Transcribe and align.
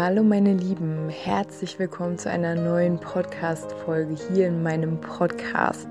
Hallo 0.00 0.22
meine 0.22 0.54
Lieben, 0.54 1.08
herzlich 1.08 1.80
willkommen 1.80 2.18
zu 2.18 2.30
einer 2.30 2.54
neuen 2.54 3.00
Podcast-Folge 3.00 4.14
hier 4.14 4.46
in 4.46 4.62
meinem 4.62 5.00
Podcast. 5.00 5.88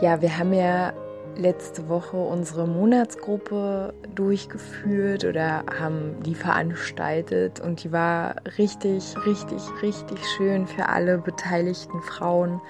Ja, 0.00 0.22
wir 0.22 0.38
haben 0.38 0.54
ja 0.54 0.94
letzte 1.36 1.90
Woche 1.90 2.16
unsere 2.16 2.66
Monatsgruppe 2.66 3.92
durchgeführt 4.14 5.26
oder 5.26 5.62
haben 5.78 6.22
die 6.22 6.34
veranstaltet 6.34 7.60
und 7.60 7.84
die 7.84 7.92
war 7.92 8.36
richtig, 8.56 9.14
richtig, 9.26 9.60
richtig 9.82 10.18
schön 10.34 10.66
für 10.66 10.88
alle 10.88 11.18
beteiligten 11.18 12.00
Frauen. 12.00 12.62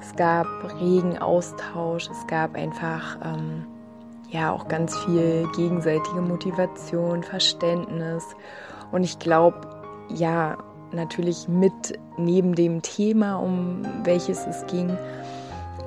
Es 0.00 0.14
gab 0.14 0.46
regen 0.80 1.18
Austausch, 1.18 2.08
es 2.08 2.26
gab 2.28 2.54
einfach 2.54 3.18
ähm, 3.24 3.66
ja 4.30 4.52
auch 4.52 4.68
ganz 4.68 4.96
viel 4.98 5.48
gegenseitige 5.56 6.20
Motivation, 6.20 7.24
Verständnis 7.24 8.36
und 8.92 9.04
ich 9.04 9.18
glaube, 9.18 9.60
ja, 10.08 10.56
natürlich 10.92 11.48
mit 11.48 11.98
neben 12.16 12.54
dem 12.54 12.82
Thema, 12.82 13.36
um 13.36 13.82
welches 14.04 14.46
es 14.46 14.64
ging, 14.66 14.96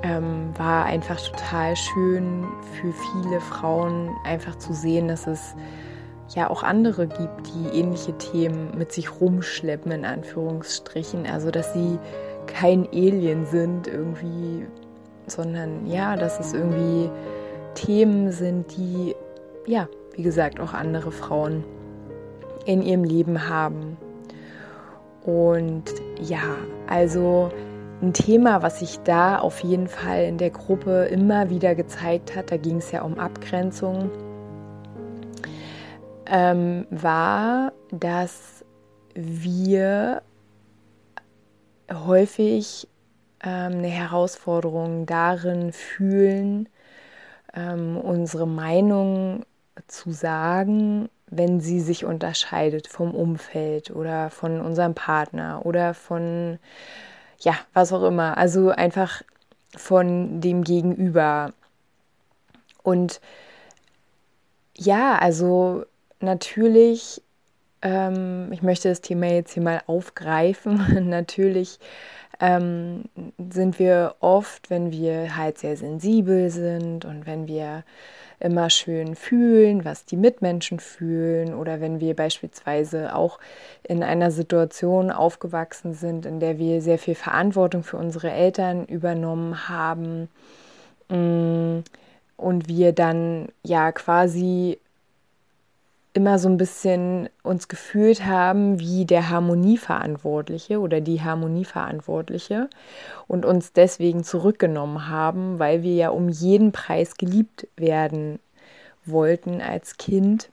ähm, 0.02 0.52
war 0.56 0.84
einfach 0.84 1.20
total 1.20 1.74
schön 1.74 2.46
für 2.74 2.92
viele 2.92 3.40
Frauen 3.40 4.10
einfach 4.24 4.56
zu 4.56 4.72
sehen, 4.72 5.08
dass 5.08 5.26
es 5.26 5.56
ja 6.34 6.50
auch 6.50 6.62
andere 6.62 7.06
gibt, 7.06 7.48
die 7.48 7.78
ähnliche 7.78 8.16
Themen 8.18 8.76
mit 8.76 8.92
sich 8.92 9.20
rumschleppen, 9.20 9.90
in 9.90 10.04
Anführungsstrichen. 10.04 11.26
Also, 11.26 11.50
dass 11.50 11.72
sie 11.72 11.98
kein 12.46 12.86
Alien 12.92 13.46
sind 13.46 13.86
irgendwie, 13.86 14.66
sondern 15.26 15.86
ja, 15.86 16.16
dass 16.16 16.38
es 16.38 16.54
irgendwie 16.54 17.10
Themen 17.74 18.30
sind, 18.30 18.76
die, 18.76 19.14
ja, 19.66 19.88
wie 20.14 20.22
gesagt, 20.22 20.60
auch 20.60 20.74
andere 20.74 21.10
Frauen 21.10 21.64
in 22.68 22.82
ihrem 22.82 23.02
Leben 23.02 23.48
haben. 23.48 23.96
Und 25.24 25.84
ja, 26.20 26.56
also 26.86 27.50
ein 28.02 28.12
Thema, 28.12 28.62
was 28.62 28.80
sich 28.80 29.00
da 29.00 29.38
auf 29.38 29.60
jeden 29.60 29.88
Fall 29.88 30.24
in 30.24 30.36
der 30.36 30.50
Gruppe 30.50 31.06
immer 31.06 31.48
wieder 31.48 31.74
gezeigt 31.74 32.36
hat, 32.36 32.52
da 32.52 32.58
ging 32.58 32.76
es 32.76 32.92
ja 32.92 33.02
um 33.02 33.18
Abgrenzung, 33.18 34.10
ähm, 36.26 36.86
war, 36.90 37.72
dass 37.90 38.64
wir 39.14 40.20
häufig 41.90 42.86
ähm, 43.42 43.78
eine 43.78 43.88
Herausforderung 43.88 45.06
darin 45.06 45.72
fühlen, 45.72 46.68
ähm, 47.54 47.96
unsere 47.96 48.46
Meinung 48.46 49.46
zu 49.86 50.12
sagen 50.12 51.08
wenn 51.30 51.60
sie 51.60 51.80
sich 51.80 52.04
unterscheidet 52.04 52.88
vom 52.88 53.14
Umfeld 53.14 53.90
oder 53.90 54.30
von 54.30 54.60
unserem 54.60 54.94
Partner 54.94 55.64
oder 55.64 55.94
von, 55.94 56.58
ja, 57.40 57.54
was 57.74 57.92
auch 57.92 58.04
immer. 58.04 58.38
Also 58.38 58.70
einfach 58.70 59.22
von 59.76 60.40
dem 60.40 60.64
Gegenüber. 60.64 61.52
Und 62.82 63.20
ja, 64.74 65.18
also 65.18 65.84
natürlich, 66.20 67.22
ähm, 67.82 68.48
ich 68.52 68.62
möchte 68.62 68.88
das 68.88 69.00
Thema 69.00 69.26
jetzt 69.26 69.52
hier 69.52 69.62
mal 69.62 69.82
aufgreifen. 69.86 71.08
natürlich 71.10 71.78
ähm, 72.40 73.04
sind 73.50 73.78
wir 73.78 74.14
oft, 74.20 74.70
wenn 74.70 74.92
wir 74.92 75.36
halt 75.36 75.58
sehr 75.58 75.76
sensibel 75.76 76.50
sind 76.50 77.04
und 77.04 77.26
wenn 77.26 77.48
wir 77.48 77.84
immer 78.40 78.70
schön 78.70 79.16
fühlen, 79.16 79.84
was 79.84 80.04
die 80.04 80.16
Mitmenschen 80.16 80.80
fühlen. 80.80 81.54
Oder 81.54 81.80
wenn 81.80 82.00
wir 82.00 82.14
beispielsweise 82.14 83.14
auch 83.14 83.38
in 83.82 84.02
einer 84.02 84.30
Situation 84.30 85.10
aufgewachsen 85.10 85.94
sind, 85.94 86.26
in 86.26 86.40
der 86.40 86.58
wir 86.58 86.80
sehr 86.82 86.98
viel 86.98 87.14
Verantwortung 87.14 87.82
für 87.82 87.96
unsere 87.96 88.30
Eltern 88.30 88.84
übernommen 88.86 89.68
haben 89.68 90.28
mm, 91.08 91.78
und 92.36 92.68
wir 92.68 92.92
dann 92.92 93.48
ja 93.64 93.92
quasi 93.92 94.78
immer 96.12 96.38
so 96.38 96.48
ein 96.48 96.56
bisschen 96.56 97.28
uns 97.42 97.68
gefühlt 97.68 98.24
haben 98.24 98.80
wie 98.80 99.04
der 99.04 99.28
Harmonieverantwortliche 99.28 100.80
oder 100.80 101.00
die 101.00 101.22
Harmonieverantwortliche 101.22 102.68
und 103.26 103.44
uns 103.44 103.72
deswegen 103.72 104.24
zurückgenommen 104.24 105.08
haben, 105.08 105.58
weil 105.58 105.82
wir 105.82 105.94
ja 105.94 106.08
um 106.08 106.28
jeden 106.28 106.72
Preis 106.72 107.16
geliebt 107.16 107.68
werden 107.76 108.40
wollten 109.04 109.60
als 109.60 109.96
Kind. 109.96 110.50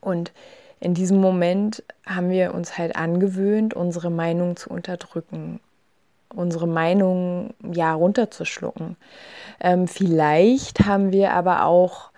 Und 0.00 0.32
in 0.80 0.94
diesem 0.94 1.20
Moment 1.20 1.82
haben 2.06 2.30
wir 2.30 2.54
uns 2.54 2.78
halt 2.78 2.96
angewöhnt, 2.96 3.74
unsere 3.74 4.10
Meinung 4.10 4.56
zu 4.56 4.70
unterdrücken, 4.70 5.60
unsere 6.34 6.66
Meinung 6.66 7.52
ja 7.62 7.92
runterzuschlucken. 7.92 8.96
Ähm, 9.60 9.88
vielleicht 9.88 10.86
haben 10.86 11.12
wir 11.12 11.32
aber 11.32 11.64
auch 11.64 12.09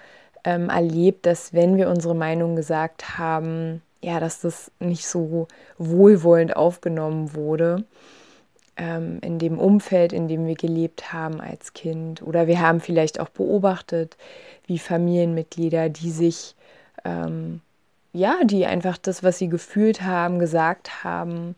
ähm, 0.45 0.69
erlebt, 0.69 1.27
dass 1.27 1.53
wenn 1.53 1.77
wir 1.77 1.89
unsere 1.89 2.15
Meinung 2.15 2.57
gesagt 2.57 3.19
haben, 3.19 3.83
ja, 4.03 4.19
dass 4.19 4.41
das 4.41 4.71
nicht 4.81 5.07
so 5.07 5.47
wohlwollend 5.79 6.57
aufgenommen 6.57 7.35
wurde 7.35 7.85
ähm, 8.77 9.19
in 9.23 9.39
dem 9.39 9.59
Umfeld, 9.59 10.13
in 10.13 10.29
dem 10.29 10.47
wir 10.47 10.57
gelebt 10.57 11.13
haben 11.13 11.41
als 11.41 11.73
Kind. 11.73 12.23
Oder 12.23 12.47
wir 12.47 12.61
haben 12.61 12.81
vielleicht 12.81 13.21
auch 13.21 13.29
beobachtet, 13.29 14.17
wie 14.67 14.79
Familienmitglieder, 14.79 15.89
die 15.89 16.11
sich, 16.11 16.57
ähm, 17.05 17.61
ja, 18.13 18.39
die 18.45 18.67
einfach 18.67 18.99
das, 18.99 19.23
was 19.23 19.39
sie 19.39 19.49
gefühlt 19.49 20.03
haben, 20.03 20.39
gesagt 20.39 21.05
haben, 21.05 21.55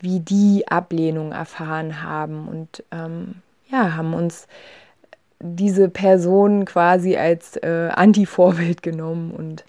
wie 0.00 0.20
die 0.20 0.68
Ablehnung 0.68 1.32
erfahren 1.32 2.02
haben 2.02 2.46
und 2.48 2.84
ähm, 2.92 3.36
ja, 3.68 3.96
haben 3.96 4.14
uns 4.14 4.46
diese 5.40 5.88
Person 5.88 6.64
quasi 6.64 7.16
als 7.16 7.56
äh, 7.56 7.90
Anti-Vorbild 7.94 8.82
genommen 8.82 9.30
und 9.32 9.64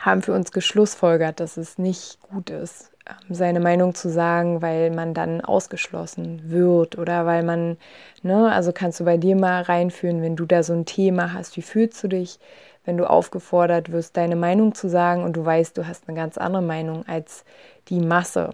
haben 0.00 0.22
für 0.22 0.32
uns 0.32 0.52
geschlussfolgert, 0.52 1.40
dass 1.40 1.56
es 1.56 1.78
nicht 1.78 2.18
gut 2.22 2.50
ist, 2.50 2.90
ähm, 3.08 3.34
seine 3.34 3.60
Meinung 3.60 3.94
zu 3.94 4.08
sagen, 4.08 4.62
weil 4.62 4.90
man 4.90 5.14
dann 5.14 5.40
ausgeschlossen 5.40 6.50
wird 6.50 6.98
oder 6.98 7.26
weil 7.26 7.42
man, 7.42 7.76
ne, 8.22 8.50
also 8.50 8.72
kannst 8.72 9.00
du 9.00 9.04
bei 9.04 9.16
dir 9.16 9.36
mal 9.36 9.62
reinführen, 9.62 10.22
wenn 10.22 10.36
du 10.36 10.46
da 10.46 10.62
so 10.62 10.72
ein 10.72 10.86
Thema 10.86 11.32
hast, 11.34 11.56
wie 11.56 11.62
fühlst 11.62 12.02
du 12.02 12.08
dich, 12.08 12.38
wenn 12.84 12.96
du 12.96 13.08
aufgefordert 13.08 13.92
wirst, 13.92 14.16
deine 14.16 14.36
Meinung 14.36 14.74
zu 14.74 14.88
sagen 14.88 15.22
und 15.22 15.36
du 15.36 15.44
weißt, 15.44 15.76
du 15.76 15.86
hast 15.86 16.08
eine 16.08 16.16
ganz 16.16 16.38
andere 16.38 16.62
Meinung 16.62 17.06
als 17.06 17.44
die 17.88 18.00
Masse. 18.00 18.50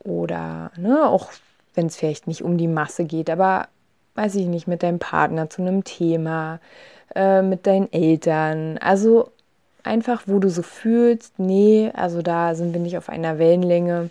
Oder, 0.00 0.72
ne, 0.76 1.06
auch 1.06 1.30
wenn 1.74 1.86
es 1.86 1.96
vielleicht 1.96 2.26
nicht 2.26 2.42
um 2.42 2.56
die 2.56 2.68
Masse 2.68 3.04
geht, 3.04 3.30
aber 3.30 3.68
weiß 4.20 4.34
ich 4.34 4.46
nicht, 4.46 4.68
mit 4.68 4.82
deinem 4.82 4.98
Partner 4.98 5.48
zu 5.48 5.62
einem 5.62 5.82
Thema, 5.82 6.60
äh, 7.14 7.40
mit 7.40 7.66
deinen 7.66 7.90
Eltern. 7.90 8.76
Also 8.78 9.30
einfach, 9.82 10.24
wo 10.26 10.38
du 10.38 10.50
so 10.50 10.62
fühlst, 10.62 11.38
nee, 11.38 11.90
also 11.94 12.20
da 12.20 12.54
sind 12.54 12.74
wir 12.74 12.80
nicht 12.80 12.98
auf 12.98 13.08
einer 13.08 13.38
Wellenlänge. 13.38 14.10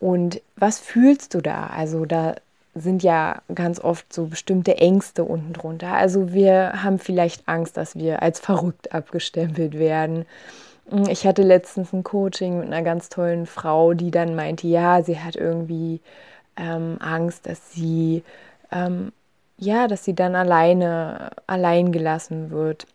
Und 0.00 0.40
was 0.56 0.80
fühlst 0.80 1.34
du 1.34 1.40
da? 1.40 1.68
Also 1.68 2.04
da 2.04 2.34
sind 2.74 3.04
ja 3.04 3.42
ganz 3.54 3.78
oft 3.78 4.12
so 4.12 4.26
bestimmte 4.26 4.76
Ängste 4.78 5.22
unten 5.22 5.52
drunter. 5.52 5.92
Also 5.92 6.32
wir 6.32 6.82
haben 6.82 6.98
vielleicht 6.98 7.46
Angst, 7.46 7.76
dass 7.76 7.94
wir 7.94 8.22
als 8.22 8.40
verrückt 8.40 8.92
abgestempelt 8.92 9.78
werden. 9.78 10.26
Ich 11.08 11.26
hatte 11.26 11.42
letztens 11.42 11.92
ein 11.92 12.02
Coaching 12.02 12.58
mit 12.58 12.66
einer 12.66 12.82
ganz 12.82 13.08
tollen 13.08 13.46
Frau, 13.46 13.94
die 13.94 14.10
dann 14.10 14.34
meinte, 14.34 14.66
ja, 14.66 15.02
sie 15.02 15.20
hat 15.20 15.36
irgendwie 15.36 16.00
ähm, 16.56 16.98
Angst, 17.00 17.46
dass 17.46 17.72
sie 17.72 18.22
ähm, 18.70 19.12
ja, 19.58 19.86
dass 19.86 20.04
sie 20.04 20.14
dann 20.14 20.34
alleine 20.34 21.30
allein 21.46 21.92
gelassen 21.92 22.50
wird, 22.50 22.86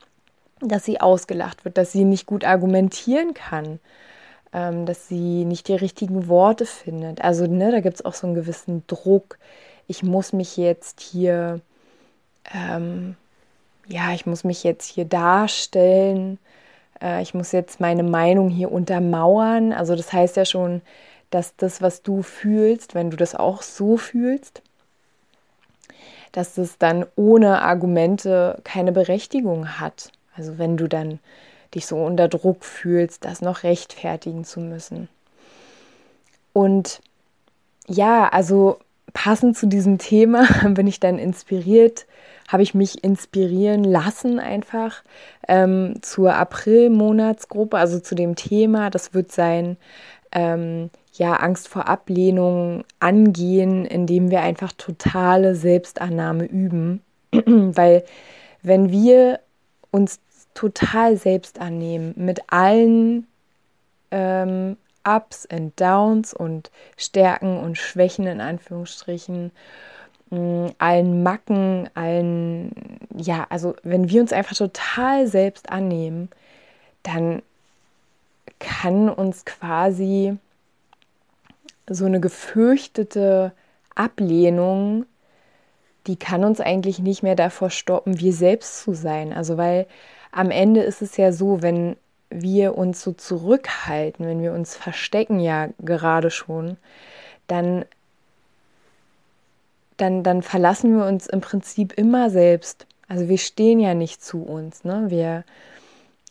dass 0.59 0.85
sie 0.85 0.99
ausgelacht 0.99 1.65
wird, 1.65 1.77
dass 1.77 1.91
sie 1.91 2.03
nicht 2.03 2.25
gut 2.25 2.43
argumentieren 2.43 3.33
kann, 3.33 3.79
ähm, 4.53 4.85
dass 4.85 5.07
sie 5.07 5.45
nicht 5.45 5.67
die 5.67 5.75
richtigen 5.75 6.27
Worte 6.27 6.65
findet. 6.65 7.21
Also 7.21 7.45
ne, 7.47 7.71
da 7.71 7.79
gibt 7.79 7.95
es 7.95 8.05
auch 8.05 8.13
so 8.13 8.27
einen 8.27 8.35
gewissen 8.35 8.83
Druck. 8.87 9.37
Ich 9.87 10.03
muss 10.03 10.33
mich 10.33 10.57
jetzt 10.57 10.99
hier, 11.01 11.61
ähm, 12.53 13.15
ja, 13.87 14.13
ich 14.13 14.25
muss 14.25 14.43
mich 14.43 14.63
jetzt 14.63 14.85
hier 14.85 15.05
darstellen 15.05 16.39
äh, 17.01 17.21
ich 17.21 17.33
muss 17.33 17.51
jetzt 17.51 17.79
meine 17.79 18.03
Meinung 18.03 18.49
hier 18.49 18.71
untermauern. 18.71 19.73
Also 19.73 19.95
das 19.95 20.11
heißt 20.13 20.37
ja 20.37 20.45
schon, 20.45 20.81
dass 21.29 21.55
das, 21.55 21.81
was 21.81 22.01
du 22.01 22.21
fühlst, 22.21 22.95
wenn 22.95 23.09
du 23.09 23.17
das 23.17 23.35
auch 23.35 23.61
so 23.61 23.97
fühlst, 23.97 24.61
dass 26.31 26.55
das 26.55 26.77
dann 26.77 27.05
ohne 27.15 27.61
Argumente 27.61 28.59
keine 28.63 28.91
Berechtigung 28.91 29.79
hat. 29.79 30.11
Also 30.35 30.57
wenn 30.57 30.77
du 30.77 30.87
dann 30.87 31.19
dich 31.73 31.85
so 31.85 31.97
unter 31.97 32.27
Druck 32.27 32.63
fühlst, 32.63 33.25
das 33.25 33.41
noch 33.41 33.63
rechtfertigen 33.63 34.43
zu 34.45 34.59
müssen. 34.59 35.09
Und 36.53 37.01
ja, 37.87 38.29
also 38.29 38.79
passend 39.13 39.57
zu 39.57 39.67
diesem 39.67 39.97
Thema 39.97 40.47
bin 40.69 40.87
ich 40.87 40.99
dann 40.99 41.19
inspiriert, 41.19 42.05
habe 42.47 42.63
ich 42.63 42.73
mich 42.73 43.03
inspirieren 43.03 43.83
lassen 43.83 44.39
einfach 44.39 45.03
ähm, 45.47 45.95
zur 46.01 46.35
April-Monatsgruppe, 46.35 47.77
also 47.77 47.99
zu 47.99 48.15
dem 48.15 48.35
Thema. 48.35 48.89
Das 48.89 49.13
wird 49.13 49.31
sein, 49.31 49.77
ähm, 50.31 50.89
ja, 51.17 51.35
Angst 51.35 51.67
vor 51.67 51.87
Ablehnung 51.87 52.83
angehen, 52.99 53.85
indem 53.85 54.29
wir 54.29 54.41
einfach 54.41 54.71
totale 54.73 55.55
Selbstannahme 55.55 56.45
üben. 56.45 57.01
Weil 57.31 58.03
wenn 58.61 58.91
wir 58.91 59.39
uns 59.91 60.19
total 60.53 61.17
selbst 61.17 61.59
annehmen, 61.59 62.13
mit 62.15 62.41
allen 62.51 63.27
ähm, 64.11 64.77
Ups 65.07 65.47
und 65.51 65.79
Downs 65.79 66.33
und 66.33 66.71
Stärken 66.97 67.59
und 67.59 67.77
Schwächen 67.77 68.27
in 68.27 68.41
Anführungsstrichen, 68.41 69.51
mh, 70.29 70.39
mm, 70.39 70.71
allen 70.77 71.23
Macken, 71.23 71.89
allen, 71.93 72.99
ja, 73.15 73.47
also 73.49 73.75
wenn 73.83 74.09
wir 74.09 74.21
uns 74.21 74.33
einfach 74.33 74.55
total 74.55 75.27
selbst 75.27 75.71
annehmen, 75.71 76.29
dann 77.03 77.41
kann 78.59 79.09
uns 79.09 79.45
quasi 79.45 80.37
so 81.89 82.05
eine 82.05 82.19
gefürchtete 82.19 83.51
Ablehnung, 83.95 85.05
die 86.07 86.17
kann 86.17 86.43
uns 86.43 86.59
eigentlich 86.59 86.99
nicht 86.99 87.23
mehr 87.23 87.35
davor 87.35 87.69
stoppen, 87.69 88.19
wir 88.19 88.33
selbst 88.33 88.81
zu 88.81 88.93
sein. 88.93 89.33
Also 89.33 89.57
weil 89.57 89.87
am 90.31 90.51
Ende 90.51 90.81
ist 90.81 91.01
es 91.01 91.17
ja 91.17 91.31
so, 91.31 91.61
wenn 91.61 91.97
wir 92.29 92.77
uns 92.77 93.01
so 93.01 93.13
zurückhalten, 93.13 94.25
wenn 94.25 94.41
wir 94.41 94.53
uns 94.53 94.75
verstecken 94.75 95.39
ja 95.39 95.69
gerade 95.79 96.29
schon, 96.29 96.77
dann, 97.47 97.85
dann, 99.97 100.23
dann 100.23 100.41
verlassen 100.41 100.97
wir 100.97 101.05
uns 101.05 101.27
im 101.27 101.41
Prinzip 101.41 101.93
immer 101.97 102.29
selbst. 102.29 102.85
Also 103.07 103.29
wir 103.29 103.37
stehen 103.37 103.79
ja 103.79 103.93
nicht 103.93 104.23
zu 104.23 104.43
uns. 104.43 104.83
Ne? 104.83 105.05
Wir, 105.07 105.45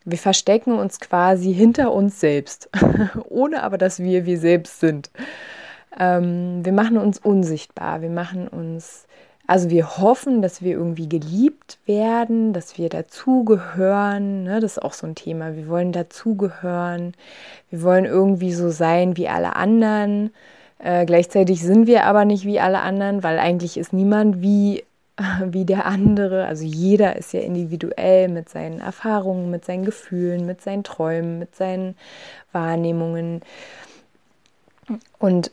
wir 0.06 0.18
verstecken 0.18 0.78
uns 0.78 1.00
quasi 1.00 1.52
hinter 1.52 1.92
uns 1.92 2.20
selbst, 2.20 2.70
ohne 3.28 3.62
aber, 3.62 3.76
dass 3.76 3.98
wir 3.98 4.24
wir 4.24 4.38
selbst 4.38 4.80
sind. 4.80 5.10
Ähm, 5.98 6.64
wir 6.64 6.72
machen 6.72 6.96
uns 6.96 7.18
unsichtbar, 7.18 8.02
wir 8.02 8.08
machen 8.10 8.46
uns, 8.46 9.06
also 9.48 9.68
wir 9.68 9.98
hoffen, 9.98 10.42
dass 10.42 10.62
wir 10.62 10.72
irgendwie 10.72 11.08
geliebt 11.08 11.78
werden, 11.86 12.52
dass 12.52 12.78
wir 12.78 12.88
dazugehören. 12.88 14.44
Ne? 14.44 14.60
Das 14.60 14.72
ist 14.72 14.82
auch 14.82 14.92
so 14.92 15.08
ein 15.08 15.16
Thema. 15.16 15.56
Wir 15.56 15.68
wollen 15.68 15.90
dazugehören, 15.90 17.14
wir 17.70 17.82
wollen 17.82 18.04
irgendwie 18.04 18.52
so 18.52 18.70
sein 18.70 19.16
wie 19.16 19.28
alle 19.28 19.56
anderen. 19.56 20.30
Äh, 20.78 21.04
gleichzeitig 21.04 21.62
sind 21.62 21.88
wir 21.88 22.04
aber 22.04 22.24
nicht 22.24 22.44
wie 22.44 22.60
alle 22.60 22.80
anderen, 22.80 23.24
weil 23.24 23.40
eigentlich 23.40 23.76
ist 23.76 23.92
niemand 23.92 24.40
wie 24.40 24.84
wie 25.46 25.64
der 25.64 25.86
andere. 25.86 26.46
Also 26.46 26.64
jeder 26.64 27.16
ist 27.16 27.32
ja 27.32 27.40
individuell 27.40 28.28
mit 28.28 28.48
seinen 28.48 28.80
Erfahrungen, 28.80 29.50
mit 29.50 29.64
seinen 29.64 29.84
Gefühlen, 29.84 30.46
mit 30.46 30.60
seinen 30.62 30.84
Träumen, 30.84 31.38
mit 31.38 31.56
seinen 31.56 31.96
Wahrnehmungen. 32.52 33.42
Und 35.18 35.50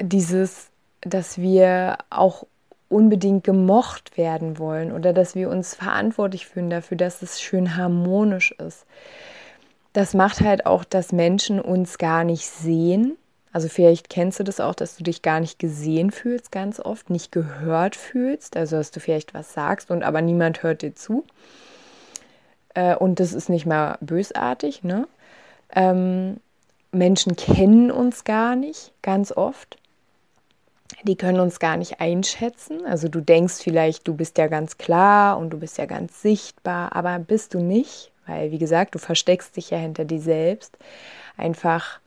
dieses, 0.00 0.68
dass 1.00 1.38
wir 1.38 1.98
auch 2.10 2.46
unbedingt 2.88 3.44
gemocht 3.44 4.16
werden 4.16 4.58
wollen 4.58 4.92
oder 4.92 5.12
dass 5.12 5.34
wir 5.34 5.50
uns 5.50 5.74
verantwortlich 5.74 6.46
fühlen 6.46 6.70
dafür, 6.70 6.96
dass 6.96 7.20
es 7.20 7.40
schön 7.40 7.76
harmonisch 7.76 8.52
ist. 8.52 8.86
Das 9.92 10.14
macht 10.14 10.40
halt 10.40 10.64
auch, 10.64 10.84
dass 10.84 11.12
Menschen 11.12 11.60
uns 11.60 11.98
gar 11.98 12.24
nicht 12.24 12.46
sehen 12.46 13.16
also 13.52 13.68
vielleicht 13.68 14.10
kennst 14.10 14.38
du 14.40 14.44
das 14.44 14.60
auch, 14.60 14.74
dass 14.74 14.96
du 14.96 15.04
dich 15.04 15.22
gar 15.22 15.40
nicht 15.40 15.58
gesehen 15.58 16.10
fühlst 16.10 16.52
ganz 16.52 16.80
oft, 16.80 17.10
nicht 17.10 17.32
gehört 17.32 17.96
fühlst, 17.96 18.56
also 18.56 18.76
dass 18.76 18.90
du 18.90 19.00
vielleicht 19.00 19.34
was 19.34 19.52
sagst 19.52 19.90
und 19.90 20.02
aber 20.02 20.20
niemand 20.20 20.62
hört 20.62 20.82
dir 20.82 20.94
zu. 20.94 21.24
Äh, 22.74 22.94
und 22.96 23.20
das 23.20 23.32
ist 23.32 23.48
nicht 23.48 23.66
mal 23.66 23.98
bösartig, 24.00 24.84
ne? 24.84 25.08
Ähm, 25.74 26.38
Menschen 26.92 27.36
kennen 27.36 27.90
uns 27.90 28.24
gar 28.24 28.56
nicht, 28.56 28.92
ganz 29.02 29.32
oft. 29.32 29.76
Die 31.02 31.16
können 31.16 31.40
uns 31.40 31.60
gar 31.60 31.76
nicht 31.76 32.00
einschätzen. 32.00 32.84
Also 32.86 33.08
du 33.08 33.20
denkst 33.20 33.56
vielleicht, 33.62 34.08
du 34.08 34.14
bist 34.14 34.38
ja 34.38 34.46
ganz 34.46 34.78
klar 34.78 35.38
und 35.38 35.50
du 35.50 35.58
bist 35.58 35.76
ja 35.78 35.86
ganz 35.86 36.22
sichtbar, 36.22 36.96
aber 36.96 37.18
bist 37.18 37.54
du 37.54 37.60
nicht, 37.60 38.10
weil 38.26 38.50
wie 38.50 38.58
gesagt, 38.58 38.94
du 38.94 38.98
versteckst 38.98 39.56
dich 39.56 39.70
ja 39.70 39.78
hinter 39.78 40.04
dir 40.04 40.20
selbst. 40.20 40.78
Einfach 41.36 42.00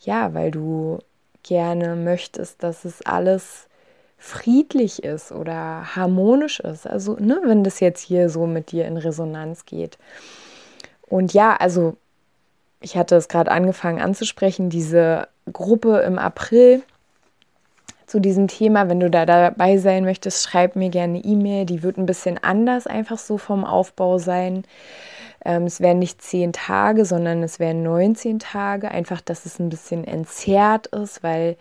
ja, 0.00 0.34
weil 0.34 0.50
du 0.50 0.98
gerne 1.42 1.96
möchtest, 1.96 2.62
dass 2.62 2.84
es 2.84 3.02
alles 3.02 3.68
friedlich 4.18 5.04
ist 5.04 5.32
oder 5.32 5.94
harmonisch 5.96 6.60
ist. 6.60 6.86
Also, 6.86 7.16
ne, 7.18 7.40
wenn 7.44 7.64
das 7.64 7.80
jetzt 7.80 8.00
hier 8.00 8.28
so 8.28 8.46
mit 8.46 8.72
dir 8.72 8.86
in 8.86 8.96
Resonanz 8.96 9.64
geht. 9.64 9.98
Und 11.06 11.32
ja, 11.32 11.56
also 11.56 11.96
ich 12.80 12.96
hatte 12.96 13.16
es 13.16 13.28
gerade 13.28 13.50
angefangen 13.50 14.00
anzusprechen, 14.00 14.70
diese 14.70 15.28
Gruppe 15.52 15.98
im 16.00 16.18
April 16.18 16.82
zu 18.06 18.20
diesem 18.20 18.48
Thema. 18.48 18.88
Wenn 18.88 19.00
du 19.00 19.10
da 19.10 19.26
dabei 19.26 19.78
sein 19.78 20.04
möchtest, 20.04 20.42
schreib 20.42 20.76
mir 20.76 20.88
gerne 20.88 21.18
eine 21.18 21.24
E-Mail. 21.24 21.66
Die 21.66 21.82
wird 21.82 21.98
ein 21.98 22.06
bisschen 22.06 22.38
anders 22.38 22.86
einfach 22.86 23.18
so 23.18 23.38
vom 23.38 23.64
Aufbau 23.64 24.18
sein. 24.18 24.64
Ähm, 25.44 25.64
es 25.64 25.80
wären 25.80 25.98
nicht 25.98 26.22
zehn 26.22 26.52
Tage, 26.52 27.04
sondern 27.04 27.42
es 27.42 27.58
wären 27.58 27.82
19 27.82 28.38
Tage. 28.38 28.90
Einfach, 28.90 29.20
dass 29.20 29.46
es 29.46 29.58
ein 29.58 29.68
bisschen 29.68 30.04
entzerrt 30.04 30.88
ist, 30.88 31.22
weil 31.22 31.56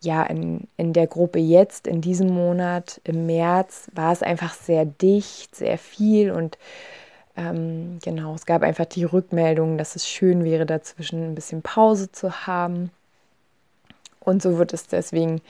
ja, 0.00 0.24
in, 0.24 0.66
in 0.76 0.92
der 0.92 1.06
Gruppe 1.06 1.38
jetzt, 1.38 1.86
in 1.86 2.00
diesem 2.00 2.28
Monat, 2.28 3.00
im 3.04 3.26
März, 3.26 3.88
war 3.94 4.12
es 4.12 4.22
einfach 4.22 4.54
sehr 4.54 4.84
dicht, 4.84 5.54
sehr 5.54 5.78
viel 5.78 6.32
und 6.32 6.58
ähm, 7.36 7.98
genau, 8.04 8.34
es 8.34 8.44
gab 8.46 8.62
einfach 8.62 8.84
die 8.84 9.04
Rückmeldung, 9.04 9.78
dass 9.78 9.96
es 9.96 10.06
schön 10.08 10.44
wäre, 10.44 10.66
dazwischen 10.66 11.30
ein 11.30 11.34
bisschen 11.34 11.62
Pause 11.62 12.12
zu 12.12 12.46
haben. 12.46 12.90
Und 14.24 14.42
so 14.42 14.58
wird 14.58 14.72
es 14.72 14.86
deswegen 14.86 15.40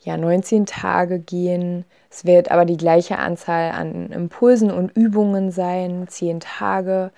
ja 0.00 0.16
19 0.16 0.66
Tage 0.66 1.18
gehen. 1.18 1.84
Es 2.10 2.24
wird 2.24 2.50
aber 2.50 2.64
die 2.64 2.76
gleiche 2.76 3.18
Anzahl 3.18 3.72
an 3.72 4.10
Impulsen 4.10 4.70
und 4.70 4.96
Übungen 4.96 5.50
sein, 5.50 6.06
10 6.08 6.40
Tage. 6.40 7.10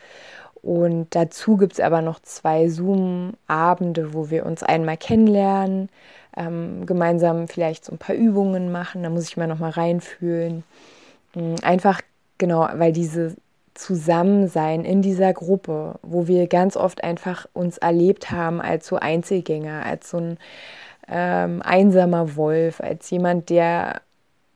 Und 0.63 1.09
dazu 1.11 1.57
gibt 1.57 1.75
es 1.75 1.81
aber 1.81 2.03
noch 2.03 2.21
zwei 2.21 2.69
Zoom-Abende, 2.69 4.15
wo 4.15 4.31
wir 4.31 4.47
uns 4.47 4.63
einmal 4.63 4.97
kennenlernen, 4.97 5.89
ähm, 6.37 6.87
gemeinsam 6.87 7.49
vielleicht 7.49 7.85
so 7.85 7.93
ein 7.93 7.99
paar 7.99 8.15
Übungen 8.15 8.71
machen. 8.71 9.03
Da 9.03 9.11
muss 9.11 9.29
ich 9.29 9.37
mal 9.37 9.49
noch 9.49 9.59
mal 9.59 9.71
reinfühlen. 9.71 10.63
Mm, 11.35 11.57
einfach 11.63 12.01
genau, 12.39 12.69
weil 12.75 12.93
diese 12.93 13.35
Zusammensein 13.75 14.85
in 14.85 15.03
dieser 15.03 15.33
Gruppe, 15.33 15.99
wo 16.03 16.27
wir 16.29 16.47
ganz 16.47 16.77
oft 16.77 17.03
einfach 17.03 17.47
uns 17.55 17.79
erlebt 17.79 18.31
haben 18.31 18.61
als 18.61 18.87
so 18.87 18.97
Einzelgänger, 18.97 19.85
als 19.85 20.11
so 20.11 20.19
ein 20.19 20.39
ähm, 21.09 21.63
einsamer 21.63 22.37
Wolf, 22.37 22.81
als 22.81 23.11
jemand, 23.11 23.51
der 23.51 24.03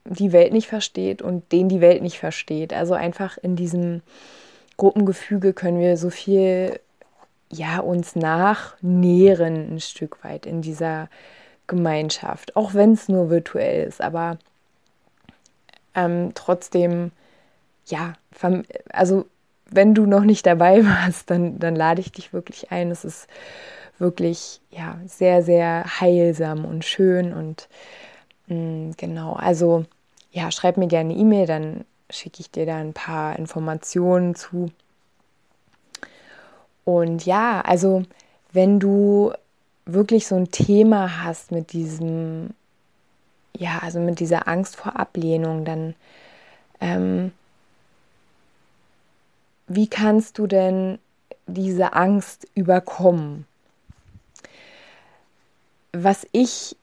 die 0.04 0.32
Welt 0.32 0.52
nicht 0.52 0.68
versteht 0.68 1.20
und 1.22 1.50
den 1.52 1.68
die 1.68 1.80
Welt 1.80 2.02
nicht 2.02 2.18
versteht. 2.18 2.72
Also 2.72 2.94
einfach 2.94 3.38
in 3.38 3.56
diesem 3.56 4.02
Gruppengefüge 4.76 5.52
können 5.52 5.80
wir 5.80 5.96
so 5.96 6.10
viel 6.10 6.78
ja 7.50 7.78
uns 7.78 8.16
nachnähren 8.16 9.74
ein 9.74 9.80
Stück 9.80 10.22
weit 10.24 10.46
in 10.46 10.62
dieser 10.62 11.08
Gemeinschaft, 11.66 12.56
auch 12.56 12.74
wenn 12.74 12.92
es 12.92 13.08
nur 13.08 13.30
virtuell 13.30 13.86
ist, 13.86 14.00
aber 14.00 14.38
ähm, 15.94 16.32
trotzdem 16.34 17.10
ja, 17.86 18.14
also 18.92 19.26
wenn 19.70 19.94
du 19.94 20.06
noch 20.06 20.22
nicht 20.22 20.46
dabei 20.46 20.84
warst, 20.84 21.30
dann, 21.30 21.58
dann 21.58 21.76
lade 21.76 22.00
ich 22.00 22.12
dich 22.12 22.32
wirklich 22.32 22.70
ein. 22.70 22.90
Es 22.90 23.04
ist 23.04 23.28
wirklich 23.98 24.60
ja 24.70 24.98
sehr, 25.06 25.42
sehr 25.42 25.84
heilsam 26.00 26.64
und 26.64 26.84
schön 26.84 27.32
und 27.32 27.68
mh, 28.48 28.56
mm, 28.56 28.94
genau, 28.96 29.34
also 29.34 29.84
ja, 30.32 30.50
schreib 30.50 30.76
mir 30.76 30.86
gerne 30.88 31.12
eine 31.12 31.20
E-Mail, 31.20 31.46
dann 31.46 31.84
schicke 32.10 32.40
ich 32.40 32.50
dir 32.50 32.66
da 32.66 32.76
ein 32.76 32.92
paar 32.92 33.38
Informationen 33.38 34.34
zu. 34.34 34.70
Und 36.84 37.24
ja, 37.24 37.62
also 37.62 38.02
wenn 38.52 38.78
du 38.78 39.32
wirklich 39.86 40.26
so 40.26 40.36
ein 40.36 40.50
Thema 40.50 41.22
hast 41.24 41.52
mit 41.52 41.72
diesem, 41.72 42.50
ja, 43.56 43.78
also 43.82 43.98
mit 43.98 44.20
dieser 44.20 44.46
Angst 44.46 44.76
vor 44.76 44.98
Ablehnung, 44.98 45.64
dann 45.64 45.94
ähm, 46.80 47.32
wie 49.68 49.88
kannst 49.88 50.38
du 50.38 50.46
denn 50.46 50.98
diese 51.46 51.94
Angst 51.94 52.46
überkommen. 52.54 53.46
Was 56.02 56.26
ich, 56.32 56.76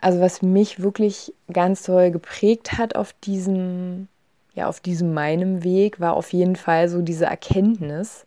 also 0.00 0.20
was 0.20 0.42
mich 0.42 0.82
wirklich 0.82 1.32
ganz 1.52 1.82
toll 1.82 2.10
geprägt 2.10 2.78
hat 2.78 2.96
auf 2.96 3.14
diesem, 3.24 4.08
ja, 4.54 4.68
auf 4.68 4.80
diesem 4.80 5.14
meinem 5.14 5.64
Weg, 5.64 6.00
war 6.00 6.14
auf 6.14 6.32
jeden 6.32 6.56
Fall 6.56 6.88
so 6.88 7.00
diese 7.00 7.26
Erkenntnis, 7.26 8.26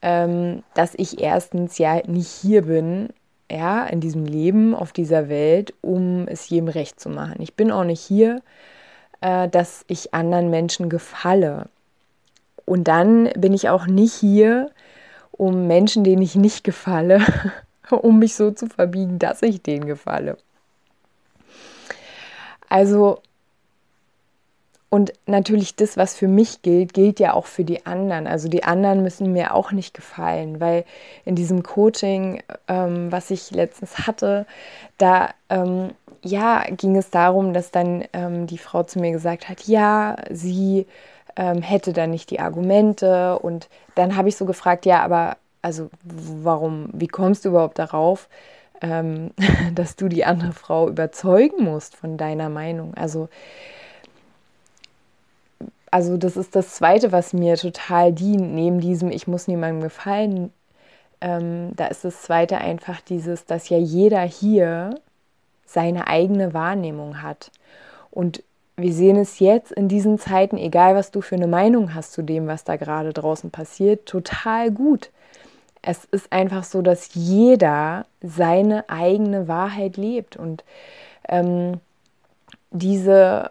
ähm, 0.00 0.62
dass 0.74 0.94
ich 0.96 1.20
erstens 1.20 1.78
ja 1.78 2.00
nicht 2.06 2.28
hier 2.28 2.62
bin, 2.62 3.10
ja, 3.50 3.84
in 3.86 4.00
diesem 4.00 4.24
Leben, 4.24 4.74
auf 4.74 4.92
dieser 4.92 5.28
Welt, 5.28 5.74
um 5.82 6.26
es 6.26 6.48
jedem 6.48 6.68
recht 6.68 6.98
zu 6.98 7.10
machen. 7.10 7.40
Ich 7.40 7.54
bin 7.54 7.70
auch 7.70 7.84
nicht 7.84 8.00
hier, 8.00 8.40
äh, 9.20 9.48
dass 9.48 9.84
ich 9.88 10.14
anderen 10.14 10.48
Menschen 10.50 10.88
gefalle. 10.88 11.66
Und 12.64 12.84
dann 12.88 13.28
bin 13.36 13.52
ich 13.52 13.68
auch 13.68 13.86
nicht 13.86 14.14
hier, 14.14 14.70
um 15.32 15.66
Menschen, 15.66 16.04
denen 16.04 16.22
ich 16.22 16.34
nicht 16.34 16.64
gefalle, 16.64 17.20
um 17.90 18.18
mich 18.18 18.34
so 18.34 18.50
zu 18.50 18.66
verbiegen, 18.66 19.18
dass 19.18 19.42
ich 19.42 19.62
denen 19.62 19.86
gefalle. 19.86 20.36
Also, 22.68 23.20
und 24.88 25.12
natürlich 25.26 25.74
das, 25.74 25.96
was 25.96 26.14
für 26.14 26.28
mich 26.28 26.60
gilt, 26.60 26.92
gilt 26.92 27.18
ja 27.18 27.32
auch 27.32 27.46
für 27.46 27.64
die 27.64 27.86
anderen. 27.86 28.26
Also 28.26 28.48
die 28.48 28.64
anderen 28.64 29.02
müssen 29.02 29.32
mir 29.32 29.54
auch 29.54 29.72
nicht 29.72 29.94
gefallen, 29.94 30.60
weil 30.60 30.84
in 31.24 31.34
diesem 31.34 31.62
Coaching, 31.62 32.42
ähm, 32.68 33.10
was 33.10 33.30
ich 33.30 33.50
letztens 33.52 34.06
hatte, 34.06 34.46
da 34.98 35.30
ähm, 35.48 35.92
ja 36.22 36.64
ging 36.70 36.96
es 36.96 37.08
darum, 37.08 37.54
dass 37.54 37.70
dann 37.70 38.04
ähm, 38.12 38.46
die 38.46 38.58
Frau 38.58 38.82
zu 38.82 38.98
mir 38.98 39.12
gesagt 39.12 39.48
hat, 39.48 39.66
ja, 39.66 40.16
sie 40.30 40.86
ähm, 41.36 41.62
hätte 41.62 41.92
dann 41.92 42.10
nicht 42.10 42.30
die 42.30 42.40
Argumente. 42.40 43.38
Und 43.38 43.68
dann 43.94 44.16
habe 44.16 44.28
ich 44.28 44.36
so 44.36 44.44
gefragt, 44.44 44.86
ja, 44.86 45.02
aber 45.02 45.36
also 45.62 45.90
warum, 46.04 46.88
wie 46.92 47.08
kommst 47.08 47.44
du 47.44 47.50
überhaupt 47.50 47.78
darauf, 47.78 48.28
ähm, 48.80 49.30
dass 49.74 49.96
du 49.96 50.08
die 50.08 50.24
andere 50.24 50.52
Frau 50.52 50.88
überzeugen 50.88 51.64
musst 51.64 51.96
von 51.96 52.16
deiner 52.16 52.48
Meinung? 52.48 52.94
Also, 52.94 53.28
also 55.90 56.16
das 56.16 56.36
ist 56.36 56.56
das 56.56 56.74
Zweite, 56.74 57.12
was 57.12 57.32
mir 57.32 57.56
total 57.56 58.12
dient, 58.12 58.52
neben 58.54 58.80
diesem 58.80 59.10
Ich 59.10 59.26
muss 59.26 59.48
niemandem 59.48 59.82
gefallen. 59.82 60.52
Ähm, 61.20 61.72
da 61.76 61.86
ist 61.86 62.04
das 62.04 62.22
Zweite 62.22 62.58
einfach 62.58 63.00
dieses, 63.00 63.44
dass 63.44 63.68
ja 63.68 63.78
jeder 63.78 64.22
hier 64.22 64.98
seine 65.64 66.08
eigene 66.08 66.52
Wahrnehmung 66.52 67.22
hat. 67.22 67.50
Und 68.10 68.42
wir 68.76 68.92
sehen 68.92 69.16
es 69.16 69.38
jetzt 69.38 69.70
in 69.72 69.88
diesen 69.88 70.18
Zeiten, 70.18 70.56
egal 70.56 70.94
was 70.94 71.10
du 71.10 71.20
für 71.20 71.36
eine 71.36 71.46
Meinung 71.46 71.94
hast 71.94 72.12
zu 72.12 72.22
dem, 72.22 72.46
was 72.46 72.64
da 72.64 72.76
gerade 72.76 73.12
draußen 73.12 73.50
passiert, 73.50 74.06
total 74.06 74.70
gut. 74.70 75.10
Es 75.82 76.04
ist 76.06 76.32
einfach 76.32 76.64
so, 76.64 76.80
dass 76.80 77.14
jeder 77.14 78.06
seine 78.22 78.88
eigene 78.88 79.48
Wahrheit 79.48 79.96
lebt 79.96 80.36
und 80.36 80.64
ähm, 81.28 81.80
diese 82.70 83.50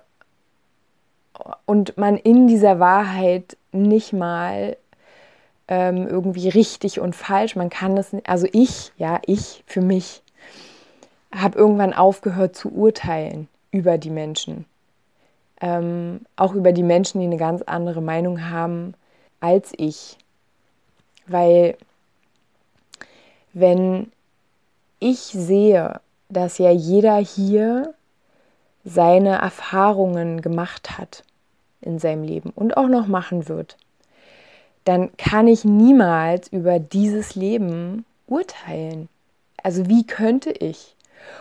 und 1.66 1.98
man 1.98 2.18
in 2.18 2.48
dieser 2.48 2.80
Wahrheit 2.80 3.58
nicht 3.72 4.14
mal 4.14 4.78
ähm, 5.68 6.08
irgendwie 6.08 6.50
richtig 6.50 7.00
und 7.00 7.16
falsch, 7.16 7.56
man 7.56 7.70
kann 7.70 7.96
das, 7.96 8.16
also 8.26 8.48
ich, 8.52 8.92
ja, 8.98 9.20
ich 9.26 9.64
für 9.66 9.82
mich 9.82 10.22
habe 11.34 11.58
irgendwann 11.58 11.94
aufgehört 11.94 12.56
zu 12.56 12.72
urteilen 12.72 13.48
über 13.72 13.98
die 13.98 14.10
Menschen 14.10 14.66
ähm, 15.62 16.22
auch 16.36 16.54
über 16.54 16.74
die 16.74 16.84
Menschen, 16.84 17.22
die 17.22 17.28
eine 17.28 17.38
ganz 17.38 17.62
andere 17.62 18.02
Meinung 18.02 18.50
haben 18.50 18.96
als 19.40 19.74
ich. 19.78 20.18
Weil 21.28 21.78
wenn 23.54 24.12
ich 25.00 25.20
sehe, 25.20 26.00
dass 26.30 26.58
ja 26.58 26.72
jeder 26.72 27.18
hier 27.18 27.94
seine 28.84 29.38
Erfahrungen 29.40 30.42
gemacht 30.42 30.98
hat 30.98 31.24
in 31.82 32.00
seinem 32.00 32.24
Leben 32.24 32.52
und 32.56 32.78
auch 32.78 32.88
noch 32.88 33.08
machen 33.08 33.48
wird, 33.48 33.78
dann 34.86 35.16
kann 35.18 35.48
ich 35.48 35.66
niemals 35.66 36.48
über 36.48 36.80
dieses 36.80 37.36
Leben 37.36 38.06
urteilen. 38.28 39.10
Also 39.62 39.88
wie 39.88 40.06
könnte 40.06 40.52
ich? 40.52 40.96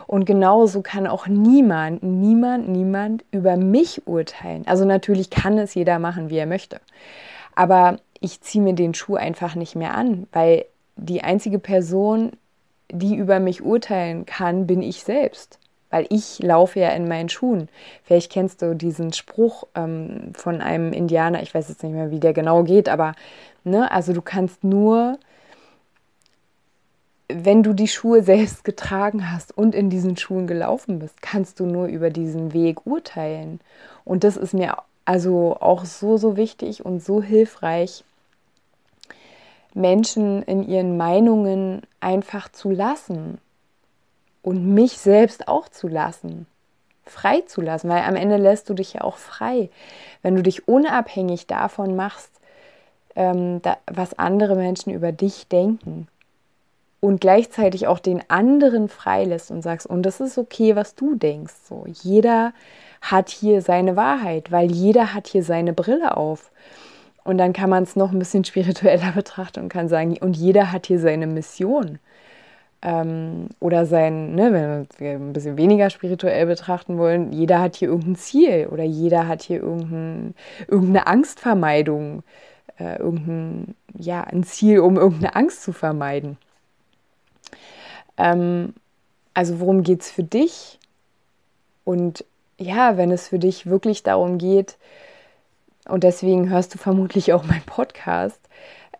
Und 0.06 0.26
genauso 0.26 0.82
kann 0.82 1.06
auch 1.06 1.26
niemand, 1.26 2.02
niemand, 2.02 2.68
niemand 2.68 3.24
über 3.30 3.56
mich 3.56 4.06
urteilen. 4.06 4.66
Also 4.66 4.84
natürlich 4.84 5.30
kann 5.30 5.56
es 5.56 5.74
jeder 5.74 5.98
machen, 5.98 6.28
wie 6.28 6.36
er 6.36 6.46
möchte. 6.46 6.80
Aber 7.54 7.98
ich 8.20 8.42
ziehe 8.42 8.62
mir 8.62 8.74
den 8.74 8.92
Schuh 8.92 9.16
einfach 9.16 9.54
nicht 9.54 9.74
mehr 9.76 9.94
an, 9.94 10.26
weil 10.32 10.66
die 11.00 11.22
einzige 11.22 11.58
Person, 11.58 12.32
die 12.90 13.16
über 13.16 13.40
mich 13.40 13.62
urteilen 13.62 14.26
kann, 14.26 14.66
bin 14.66 14.82
ich 14.82 15.02
selbst. 15.02 15.58
Weil 15.90 16.06
ich 16.10 16.38
laufe 16.38 16.78
ja 16.78 16.90
in 16.90 17.08
meinen 17.08 17.28
Schuhen. 17.28 17.68
Vielleicht 18.04 18.30
kennst 18.30 18.62
du 18.62 18.76
diesen 18.76 19.12
Spruch 19.12 19.64
ähm, 19.74 20.32
von 20.34 20.60
einem 20.60 20.92
Indianer, 20.92 21.42
ich 21.42 21.52
weiß 21.52 21.68
jetzt 21.68 21.82
nicht 21.82 21.92
mehr, 21.92 22.10
wie 22.12 22.20
der 22.20 22.32
genau 22.32 22.62
geht, 22.62 22.88
aber 22.88 23.14
ne, 23.64 23.90
also 23.90 24.12
du 24.12 24.22
kannst 24.22 24.62
nur 24.62 25.18
wenn 27.32 27.62
du 27.62 27.72
die 27.72 27.88
Schuhe 27.88 28.22
selbst 28.24 28.64
getragen 28.64 29.30
hast 29.30 29.56
und 29.56 29.74
in 29.74 29.90
diesen 29.90 30.16
Schuhen 30.16 30.46
gelaufen 30.46 30.98
bist, 30.98 31.22
kannst 31.22 31.60
du 31.60 31.66
nur 31.66 31.86
über 31.86 32.10
diesen 32.10 32.52
Weg 32.52 32.86
urteilen. 32.86 33.60
Und 34.04 34.24
das 34.24 34.36
ist 34.36 34.54
mir 34.54 34.76
also 35.04 35.56
auch 35.60 35.84
so, 35.84 36.16
so 36.16 36.36
wichtig 36.36 36.84
und 36.84 37.02
so 37.02 37.22
hilfreich, 37.22 38.04
Menschen 39.74 40.42
in 40.42 40.66
ihren 40.66 40.96
Meinungen 40.96 41.82
einfach 42.00 42.50
zu 42.50 42.70
lassen 42.70 43.38
und 44.42 44.74
mich 44.74 44.98
selbst 44.98 45.48
auch 45.48 45.68
zu 45.68 45.88
lassen, 45.88 46.46
frei 47.04 47.42
zu 47.42 47.60
lassen, 47.60 47.88
weil 47.88 48.02
am 48.02 48.16
Ende 48.16 48.36
lässt 48.36 48.68
du 48.68 48.74
dich 48.74 48.94
ja 48.94 49.02
auch 49.02 49.16
frei, 49.16 49.70
wenn 50.22 50.36
du 50.36 50.42
dich 50.42 50.66
unabhängig 50.68 51.46
davon 51.46 51.96
machst, 51.96 52.30
ähm, 53.16 53.60
da, 53.62 53.76
was 53.86 54.18
andere 54.18 54.56
Menschen 54.56 54.92
über 54.92 55.12
dich 55.12 55.48
denken 55.48 56.08
und 57.00 57.20
gleichzeitig 57.20 57.86
auch 57.86 57.98
den 57.98 58.22
anderen 58.28 58.88
freilässt 58.88 59.50
und 59.50 59.62
sagst, 59.62 59.86
und 59.86 60.02
das 60.02 60.20
ist 60.20 60.38
okay, 60.38 60.76
was 60.76 60.94
du 60.94 61.14
denkst. 61.14 61.54
So, 61.68 61.84
jeder 62.02 62.52
hat 63.00 63.30
hier 63.30 63.62
seine 63.62 63.96
Wahrheit, 63.96 64.52
weil 64.52 64.70
jeder 64.70 65.14
hat 65.14 65.26
hier 65.26 65.42
seine 65.42 65.72
Brille 65.72 66.16
auf. 66.16 66.50
Und 67.30 67.38
dann 67.38 67.52
kann 67.52 67.70
man 67.70 67.84
es 67.84 67.94
noch 67.94 68.10
ein 68.10 68.18
bisschen 68.18 68.44
spiritueller 68.44 69.12
betrachten 69.14 69.60
und 69.60 69.68
kann 69.68 69.88
sagen, 69.88 70.18
und 70.20 70.36
jeder 70.36 70.72
hat 70.72 70.86
hier 70.86 70.98
seine 70.98 71.28
Mission. 71.28 72.00
Ähm, 72.82 73.50
oder 73.60 73.86
sein, 73.86 74.34
ne, 74.34 74.52
wenn 74.52 74.88
wir 74.98 75.12
ein 75.12 75.32
bisschen 75.32 75.56
weniger 75.56 75.90
spirituell 75.90 76.46
betrachten 76.46 76.98
wollen, 76.98 77.32
jeder 77.32 77.60
hat 77.60 77.76
hier 77.76 77.86
irgendein 77.86 78.16
Ziel 78.16 78.66
oder 78.72 78.82
jeder 78.82 79.28
hat 79.28 79.42
hier 79.42 79.60
irgendein, 79.60 80.34
irgendeine 80.66 81.06
Angstvermeidung, 81.06 82.24
äh, 82.80 82.98
irgendein, 82.98 83.76
ja, 83.96 84.24
ein 84.24 84.42
Ziel, 84.42 84.80
um 84.80 84.96
irgendeine 84.96 85.36
Angst 85.36 85.62
zu 85.62 85.72
vermeiden. 85.72 86.36
Ähm, 88.16 88.74
also 89.34 89.60
worum 89.60 89.84
geht 89.84 90.00
es 90.00 90.10
für 90.10 90.24
dich? 90.24 90.80
Und 91.84 92.24
ja, 92.58 92.96
wenn 92.96 93.12
es 93.12 93.28
für 93.28 93.38
dich 93.38 93.66
wirklich 93.66 94.02
darum 94.02 94.38
geht, 94.38 94.78
und 95.88 96.04
deswegen 96.04 96.50
hörst 96.50 96.74
du 96.74 96.78
vermutlich 96.78 97.32
auch 97.32 97.44
meinen 97.44 97.62
Podcast, 97.62 98.40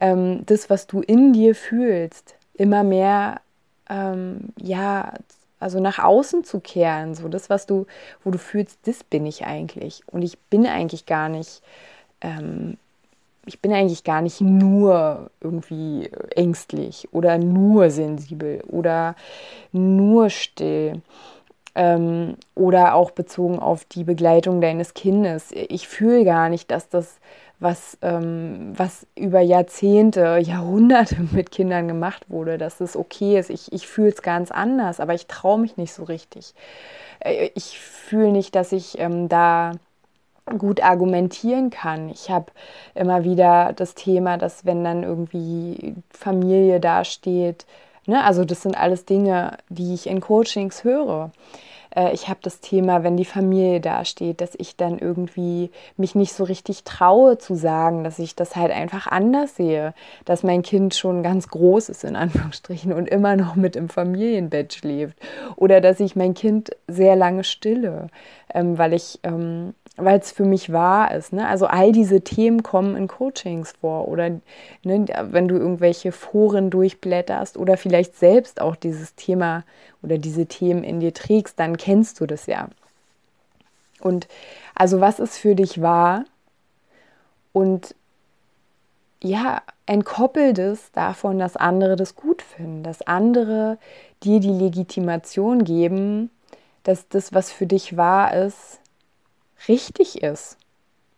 ähm, 0.00 0.44
das, 0.46 0.70
was 0.70 0.86
du 0.86 1.00
in 1.00 1.32
dir 1.32 1.54
fühlst, 1.54 2.34
immer 2.54 2.82
mehr, 2.84 3.40
ähm, 3.88 4.50
ja, 4.60 5.14
also 5.58 5.78
nach 5.78 5.98
außen 5.98 6.44
zu 6.44 6.60
kehren, 6.60 7.14
so 7.14 7.28
das, 7.28 7.50
was 7.50 7.66
du, 7.66 7.86
wo 8.24 8.30
du 8.30 8.38
fühlst, 8.38 8.78
das 8.86 9.04
bin 9.04 9.26
ich 9.26 9.44
eigentlich. 9.44 10.02
Und 10.06 10.22
ich 10.22 10.38
bin 10.38 10.66
eigentlich 10.66 11.04
gar 11.04 11.28
nicht 11.28 11.62
ähm, 12.22 12.78
ich 13.46 13.60
bin 13.60 13.72
eigentlich 13.72 14.04
gar 14.04 14.22
nicht 14.22 14.40
nur 14.40 15.30
irgendwie 15.40 16.10
ängstlich 16.36 17.08
oder 17.12 17.38
nur 17.38 17.90
sensibel 17.90 18.62
oder 18.68 19.16
nur 19.72 20.30
still. 20.30 21.00
Ähm, 21.74 22.36
oder 22.54 22.94
auch 22.94 23.12
bezogen 23.12 23.58
auf 23.58 23.84
die 23.84 24.04
Begleitung 24.04 24.60
deines 24.60 24.94
Kindes. 24.94 25.52
Ich 25.52 25.86
fühle 25.86 26.24
gar 26.24 26.48
nicht, 26.48 26.70
dass 26.70 26.88
das, 26.88 27.20
was, 27.60 27.96
ähm, 28.02 28.72
was 28.76 29.06
über 29.14 29.40
Jahrzehnte, 29.40 30.38
Jahrhunderte 30.38 31.16
mit 31.32 31.50
Kindern 31.50 31.86
gemacht 31.86 32.26
wurde, 32.28 32.58
dass 32.58 32.78
das 32.78 32.96
okay 32.96 33.38
ist. 33.38 33.50
Ich, 33.50 33.72
ich 33.72 33.86
fühle 33.86 34.08
es 34.08 34.22
ganz 34.22 34.50
anders, 34.50 34.98
aber 35.00 35.14
ich 35.14 35.26
traue 35.26 35.60
mich 35.60 35.76
nicht 35.76 35.92
so 35.92 36.04
richtig. 36.04 36.54
Äh, 37.20 37.50
ich 37.54 37.78
fühle 37.78 38.32
nicht, 38.32 38.54
dass 38.56 38.72
ich 38.72 38.98
ähm, 38.98 39.28
da 39.28 39.72
gut 40.58 40.82
argumentieren 40.82 41.70
kann. 41.70 42.08
Ich 42.08 42.30
habe 42.30 42.46
immer 42.94 43.24
wieder 43.24 43.72
das 43.74 43.94
Thema, 43.94 44.36
dass 44.36 44.64
wenn 44.64 44.84
dann 44.84 45.02
irgendwie 45.02 45.94
Familie 46.10 46.80
dasteht, 46.80 47.66
ne, 48.10 48.24
also 48.24 48.44
das 48.44 48.62
sind 48.62 48.76
alles 48.76 49.04
Dinge, 49.04 49.56
die 49.68 49.94
ich 49.94 50.06
in 50.06 50.20
Coachings 50.20 50.84
höre, 50.84 51.30
Äh, 51.94 52.12
ich 52.12 52.28
habe 52.28 52.40
das 52.42 52.60
Thema, 52.60 53.02
wenn 53.02 53.16
die 53.16 53.24
Familie 53.24 53.80
dasteht, 53.80 54.40
dass 54.40 54.54
ich 54.56 54.76
dann 54.76 54.98
irgendwie 54.98 55.70
mich 55.96 56.14
nicht 56.14 56.32
so 56.32 56.44
richtig 56.44 56.84
traue 56.84 57.38
zu 57.38 57.54
sagen, 57.54 58.04
dass 58.04 58.18
ich 58.18 58.34
das 58.36 58.56
halt 58.56 58.72
einfach 58.72 59.06
anders 59.06 59.56
sehe, 59.56 59.94
dass 60.24 60.42
mein 60.42 60.62
Kind 60.62 60.94
schon 60.94 61.22
ganz 61.22 61.48
groß 61.48 61.88
ist 61.88 62.04
in 62.04 62.16
Anführungsstrichen 62.16 62.92
und 62.92 63.08
immer 63.08 63.36
noch 63.36 63.56
mit 63.56 63.76
im 63.76 63.88
Familienbett 63.88 64.74
schläft. 64.74 65.18
Oder 65.56 65.80
dass 65.80 66.00
ich 66.00 66.16
mein 66.16 66.34
Kind 66.34 66.70
sehr 66.86 67.16
lange 67.16 67.44
stille, 67.44 68.06
ähm, 68.54 68.78
weil 68.78 68.92
ich 68.92 69.18
ähm, 69.24 69.74
weil 69.96 70.18
es 70.18 70.32
für 70.32 70.44
mich 70.44 70.72
wahr 70.72 71.12
ist. 71.14 71.32
Ne? 71.32 71.46
Also 71.46 71.66
all 71.66 71.92
diese 71.92 72.22
Themen 72.22 72.62
kommen 72.62 72.96
in 72.96 73.08
Coachings 73.08 73.72
vor 73.80 74.08
oder 74.08 74.30
ne, 74.82 75.06
wenn 75.22 75.48
du 75.48 75.56
irgendwelche 75.56 76.12
Foren 76.12 76.70
durchblätterst 76.70 77.56
oder 77.56 77.76
vielleicht 77.76 78.16
selbst 78.16 78.60
auch 78.60 78.76
dieses 78.76 79.14
Thema 79.14 79.64
oder 80.02 80.18
diese 80.18 80.46
Themen 80.46 80.84
in 80.84 81.00
dir 81.00 81.12
trägst, 81.12 81.58
dann 81.58 81.76
kennst 81.76 82.20
du 82.20 82.26
das 82.26 82.46
ja. 82.46 82.68
Und 84.00 84.28
also 84.74 85.00
was 85.00 85.20
ist 85.20 85.36
für 85.36 85.54
dich 85.54 85.82
wahr? 85.82 86.24
Und 87.52 87.94
ja, 89.22 89.60
entkoppel 89.84 90.54
das 90.54 90.92
davon, 90.92 91.38
dass 91.38 91.56
andere 91.56 91.96
das 91.96 92.14
gut 92.14 92.40
finden, 92.40 92.82
dass 92.82 93.02
andere 93.02 93.76
dir 94.22 94.40
die 94.40 94.52
Legitimation 94.52 95.64
geben, 95.64 96.30
dass 96.84 97.08
das, 97.08 97.34
was 97.34 97.52
für 97.52 97.66
dich 97.66 97.96
wahr 97.98 98.32
ist, 98.34 98.79
richtig 99.68 100.22
ist. 100.22 100.56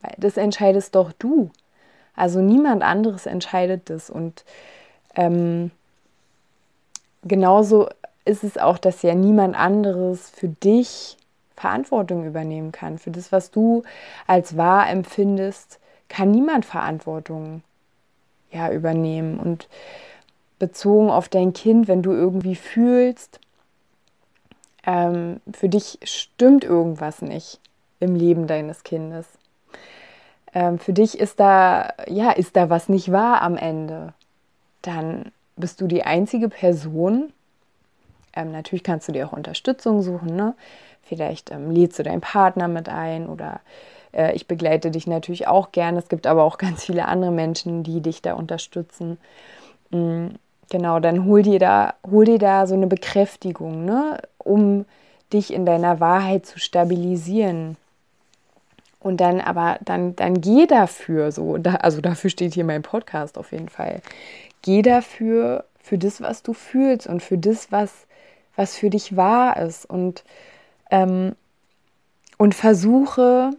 Weil 0.01 0.15
das 0.19 0.37
entscheidest 0.37 0.95
doch 0.95 1.13
du. 1.13 1.51
Also 2.15 2.41
niemand 2.41 2.83
anderes 2.83 3.27
entscheidet 3.27 3.89
das. 3.91 4.11
Und 4.11 4.45
ähm, 5.15 5.71
genauso 7.23 7.89
ist 8.25 8.45
es 8.45 8.59
auch, 8.59 8.79
dass 8.79 9.03
ja 9.03 9.15
niemand 9.15 9.57
anderes 9.57 10.31
für 10.31 10.49
dich 10.49 11.17
Verantwortung 11.57 12.27
übernehmen 12.27 12.73
kann. 12.73 12.99
Für 12.99 13.11
das, 13.11 13.33
was 13.33 13.51
du 13.51 13.83
als 14.27 14.57
wahr 14.57 14.89
empfindest, 14.89 15.79
kann 16.09 16.31
niemand 16.31 16.65
Verantwortung 16.65 17.63
ja, 18.51 18.71
übernehmen. 18.71 19.39
Und 19.39 19.69
bezogen 20.59 21.11
auf 21.11 21.29
dein 21.29 21.53
Kind, 21.53 21.89
wenn 21.89 22.03
du 22.03 22.13
irgendwie 22.13 22.55
fühlst, 22.55 23.41
ähm, 24.85 25.41
für 25.53 25.69
dich 25.69 25.99
stimmt 26.05 26.65
irgendwas 26.65 27.23
nicht, 27.23 27.61
im 28.03 28.15
Leben 28.15 28.47
deines 28.47 28.85
Kindes. 28.85 29.27
Ähm, 30.55 30.79
für 30.79 30.93
dich 30.93 31.19
ist 31.19 31.41
da, 31.41 31.95
ja, 32.07 32.31
ist 32.31 32.57
da 32.57 32.69
was 32.69 32.89
nicht 32.89 33.11
wahr 33.11 33.43
am 33.43 33.57
Ende. 33.57 34.13
Dann 34.83 35.33
bist 35.57 35.81
du 35.81 35.87
die 35.87 36.03
einzige 36.03 36.49
Person. 36.49 37.33
Ähm, 38.35 38.53
natürlich 38.53 38.83
kannst 38.83 39.09
du 39.09 39.13
dir 39.13 39.27
auch 39.27 39.33
Unterstützung 39.33 40.03
suchen. 40.03 40.35
Ne? 40.37 40.55
Vielleicht 41.03 41.51
ähm, 41.51 41.71
lädst 41.71 41.99
du 41.99 42.03
deinen 42.03 42.21
Partner 42.21 42.69
mit 42.69 42.89
ein 42.89 43.29
oder 43.29 43.61
äh, 44.13 44.35
ich 44.35 44.47
begleite 44.47 44.91
dich 44.91 45.07
natürlich 45.07 45.47
auch 45.47 45.73
gerne. 45.73 45.99
Es 45.99 46.09
gibt 46.09 46.27
aber 46.27 46.45
auch 46.45 46.59
ganz 46.59 46.85
viele 46.85 47.07
andere 47.07 47.33
Menschen, 47.33 47.83
die 47.83 48.01
dich 48.01 48.23
da 48.23 48.35
unterstützen. 48.35 49.19
Mhm, 49.91 50.35
genau, 50.71 51.01
dann 51.01 51.25
hol 51.25 51.43
dir 51.43 51.59
da, 51.59 51.95
hol 52.11 52.25
dir 52.25 52.39
da 52.39 52.67
so 52.67 52.75
eine 52.75 52.87
Bekräftigung, 52.87 53.85
ne? 53.85 54.19
um 54.39 54.85
dich 55.33 55.53
in 55.53 55.65
deiner 55.65 56.01
Wahrheit 56.01 56.45
zu 56.45 56.59
stabilisieren. 56.59 57.77
Und 59.03 59.21
dann 59.21 59.41
aber, 59.41 59.79
dann, 59.85 60.15
dann 60.17 60.41
geh 60.41 60.67
dafür 60.67 61.33
so. 61.33 61.59
Da, 61.59 61.77
also 61.77 62.01
dafür 62.01 62.31
steht 62.31 62.55
hier 62.55 62.65
mein 62.65 62.83
Podcast 62.83 63.37
auf 63.37 63.53
jeden 63.53 63.69
Fall. 63.69 64.01
Geh 64.63 64.83
dafür, 64.83 65.65
für 65.83 65.99
das, 65.99 66.21
was 66.21 66.43
du 66.43 66.53
fühlst 66.55 67.07
und 67.07 67.23
für 67.23 67.37
das, 67.37 67.73
was, 67.73 68.07
was 68.57 68.77
für 68.77 68.89
dich 68.89 69.17
wahr 69.17 69.57
ist. 69.57 69.85
Und, 69.85 70.25
ähm, 70.91 71.35
und 72.39 72.55
versuche 72.55 73.51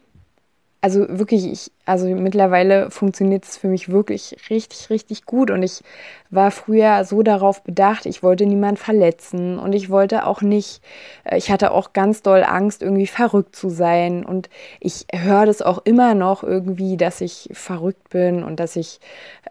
also 0.84 1.06
wirklich, 1.08 1.50
ich, 1.50 1.72
also 1.86 2.08
mittlerweile 2.08 2.92
funktioniert 2.92 3.46
es 3.46 3.56
für 3.56 3.70
mich 3.70 3.88
wirklich 3.88 4.36
richtig, 4.50 4.90
richtig 4.90 5.26
gut. 5.26 5.50
Und 5.50 5.64
ich 5.64 5.82
war 6.30 6.52
früher 6.52 7.06
so 7.06 7.24
darauf 7.24 7.64
bedacht, 7.64 8.06
ich 8.06 8.22
wollte 8.22 8.46
niemand 8.46 8.80
verletzen 8.80 9.60
und 9.60 9.72
ich 9.72 9.90
wollte 9.90 10.28
auch 10.28 10.42
nicht, 10.42 10.82
äh, 11.24 11.38
ich 11.38 11.50
hatte 11.52 11.72
auch 11.72 11.94
ganz 11.94 12.22
doll 12.22 12.44
Angst, 12.44 12.82
irgendwie 12.82 13.08
verrückt 13.08 13.56
zu 13.56 13.70
sein. 13.70 14.26
Und 14.26 14.50
ich 14.82 15.06
höre 15.14 15.46
das 15.46 15.62
auch 15.62 15.80
immer 15.86 16.16
noch 16.16 16.44
irgendwie, 16.44 16.98
dass 16.98 17.22
ich 17.22 17.48
verrückt 17.54 18.10
bin 18.10 18.44
und 18.44 18.60
dass 18.60 18.76
ich 18.76 19.00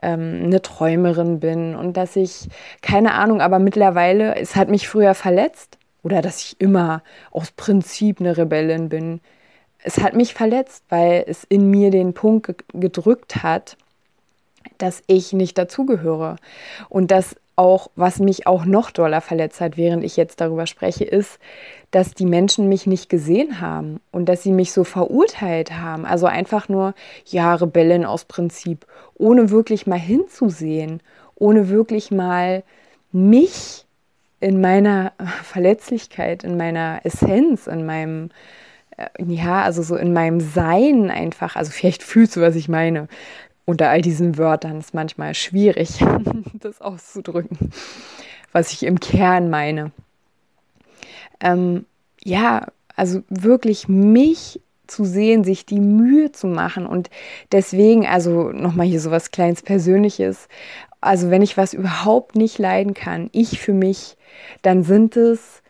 ähm, 0.03 0.43
eine 0.45 0.61
Träumerin 0.61 1.41
bin 1.41 1.75
und 1.75 1.97
dass 1.97 2.15
ich, 2.15 2.51
keine 2.83 3.15
Ahnung, 3.15 3.41
aber 3.41 3.59
mittlerweile, 3.59 4.37
es 4.37 4.55
hat 4.55 4.69
mich 4.69 4.87
früher 4.87 5.15
verletzt. 5.15 5.79
Oder 6.03 6.21
dass 6.21 6.43
ich 6.43 6.61
immer 6.61 7.03
aus 7.31 7.53
Prinzip 7.53 8.21
eine 8.21 8.37
Rebellin 8.37 8.91
bin 8.91 9.23
es 9.83 9.99
hat 9.99 10.15
mich 10.15 10.35
verletzt, 10.35 10.85
weil 10.89 11.25
es 11.27 11.45
in 11.45 11.71
mir 11.71 11.91
den 11.91 12.15
Punkt 12.15 12.65
gedrückt 12.73 13.43
hat, 13.43 13.77
dass 14.79 15.03
ich 15.07 15.33
nicht 15.33 15.59
dazugehöre. 15.59 16.37
Und 16.89 17.11
das 17.11 17.37
auch, 17.57 17.91
was 17.97 18.19
mich 18.19 18.47
auch 18.47 18.65
noch 18.65 18.91
doller 18.91 19.21
verletzt 19.21 19.61
hat, 19.61 19.77
während 19.77 20.05
ich 20.05 20.17
jetzt 20.17 20.41
darüber 20.41 20.67
spreche, 20.67 21.05
ist, 21.05 21.39
dass 21.91 22.15
die 22.15 22.25
Menschen 22.25 22.69
mich 22.69 22.87
nicht 22.87 23.09
gesehen 23.11 23.61
haben 23.61 24.01
und 24.11 24.29
dass 24.29 24.43
sie 24.43 24.53
mich 24.53 24.73
so 24.73 24.85
verurteilt 24.85 25.73
haben. 25.73 26.07
Also 26.07 26.27
einfach 26.27 26.69
nur, 26.69 26.95
ja, 27.27 27.55
Rebellen 27.55 28.07
aus 28.07 28.25
Prinzip, 28.25 28.87
ohne 29.15 29.51
wirklich 29.51 29.87
mal 29.87 29.99
hinzusehen, 29.99 31.03
ohne 31.35 31.69
wirklich 31.69 32.11
mal 32.11 32.63
mich 33.13 33.85
in 34.41 34.61
meiner 34.61 35.13
Verletzlichkeit, 35.43 36.45
in 36.45 36.57
meiner 36.57 37.01
Essenz, 37.05 37.67
in 37.67 37.85
meinem 37.85 38.31
ja, 39.19 39.63
also 39.63 39.83
so 39.83 39.97
in 39.97 40.13
meinem 40.13 40.41
Sein 40.41 41.11
einfach, 41.11 41.57
also 41.57 41.71
vielleicht 41.71 42.03
fühlst 42.03 42.37
du, 42.37 42.41
was 42.41 42.57
ich 42.57 42.69
meine. 42.69 43.09
Unter 43.65 43.91
all 43.91 44.03
diesen 44.03 44.39
Wörtern 44.39 44.79
ist 44.81 44.93
manchmal 44.93 45.35
schwierig, 45.35 46.05
das 46.55 46.81
auszudrücken, 46.81 47.71
was 48.51 48.73
ich 48.73 48.83
im 48.83 48.99
Kern 48.99 49.51
meine. 49.51 49.93
Ähm, 51.41 51.87
ja, 52.25 52.67
also 52.97 53.23
wirklich 53.29 53.89
mich 53.89 54.61
zu 54.87 55.05
sehen, 55.05 55.45
sich 55.45 55.65
die 55.65 55.81
Mühe 55.81 56.33
zu 56.33 56.47
machen 56.49 56.87
und 56.87 57.09
deswegen, 57.53 58.07
also 58.07 58.51
nochmal 58.51 58.87
hier 58.87 59.01
so 59.01 59.11
was 59.11 59.31
kleines 59.31 59.63
Persönliches, 59.63 60.49
also 61.01 61.31
wenn 61.31 61.43
ich 61.43 61.57
was 61.57 61.73
überhaupt 61.73 62.37
nicht 62.37 62.59
leiden 62.59 62.95
kann, 62.95 63.31
ich 63.33 63.61
für 63.61 63.73
mich, 63.73 64.17
dann 64.63 64.83
sind 64.83 65.17
es 65.17 65.63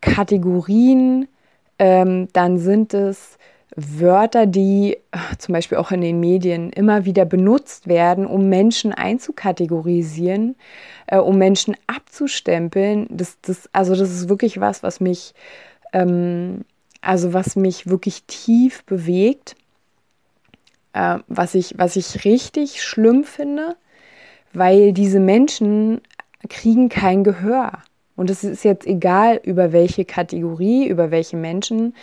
Kategorien, 0.00 1.26
ähm, 1.78 2.28
dann 2.32 2.58
sind 2.58 2.94
es 2.94 3.38
Wörter, 3.76 4.46
die 4.46 4.96
äh, 5.12 5.36
zum 5.38 5.52
Beispiel 5.52 5.76
auch 5.76 5.90
in 5.90 6.00
den 6.00 6.18
Medien 6.18 6.70
immer 6.72 7.04
wieder 7.04 7.26
benutzt 7.26 7.86
werden, 7.86 8.26
um 8.26 8.48
Menschen 8.48 8.92
einzukategorisieren, 8.92 10.56
äh, 11.06 11.18
um 11.18 11.36
Menschen 11.36 11.76
abzustempeln. 11.86 13.06
Das, 13.10 13.38
das, 13.42 13.68
also 13.72 13.94
das 13.94 14.10
ist 14.10 14.28
wirklich 14.30 14.60
was, 14.60 14.82
was 14.82 15.00
mich, 15.00 15.34
ähm, 15.92 16.64
also 17.02 17.34
was 17.34 17.54
mich 17.54 17.86
wirklich 17.86 18.24
tief 18.24 18.82
bewegt, 18.84 19.56
äh, 20.94 21.18
was, 21.28 21.54
ich, 21.54 21.74
was 21.76 21.96
ich 21.96 22.24
richtig 22.24 22.82
schlimm 22.82 23.24
finde, 23.24 23.76
weil 24.54 24.94
diese 24.94 25.20
Menschen 25.20 26.00
kriegen 26.48 26.88
kein 26.88 27.24
Gehör. 27.24 27.72
Und 28.16 28.30
es 28.30 28.42
ist 28.44 28.64
jetzt 28.64 28.86
egal, 28.86 29.40
über 29.42 29.72
welche 29.72 30.04
Kategorie, 30.04 30.88
über 30.88 31.10
welche 31.10 31.36
Menschen 31.36 31.94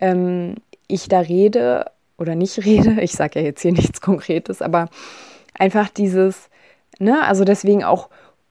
ähm, 0.00 0.56
ich 0.88 1.08
da 1.08 1.20
rede 1.20 1.86
oder 2.18 2.34
nicht 2.34 2.64
rede. 2.64 2.96
Ich 3.00 3.12
sage 3.12 3.40
ja 3.40 3.46
jetzt 3.46 3.62
hier 3.62 3.72
nichts 3.72 4.00
Konkretes, 4.00 4.60
aber 4.60 4.88
einfach 5.58 5.88
dieses, 5.88 6.50
ne, 6.98 7.24
also 7.24 7.44
deswegen 7.44 7.84
auch 7.84 8.08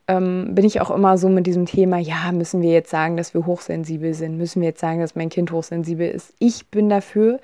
ähm, 0.08 0.56
bin 0.56 0.65
ich 0.65 0.82
auch 0.82 0.91
immer 0.91 1.17
so 1.17 1.30
mit 1.30 1.47
diesem 1.47 1.65
Thema, 1.65 1.97
ja, 1.97 2.32
müssen 2.32 2.62
wir 2.62 2.71
jetzt 2.71 2.89
sagen, 2.89 3.17
dass 3.17 3.34
wir 3.34 3.45
hochsensibel 3.45 4.13
sind? 4.13 4.38
Müssen 4.38 4.62
wir 4.62 4.69
jetzt 4.69 4.82
sagen, 4.82 5.00
dass 5.00 5.15
mein 5.15 5.30
Kind 5.30 5.52
hochsensibel 5.52 6.10
ist? 6.10 6.34
Ich 6.39 6.67
bin 6.67 6.89
dafür, 6.89 7.39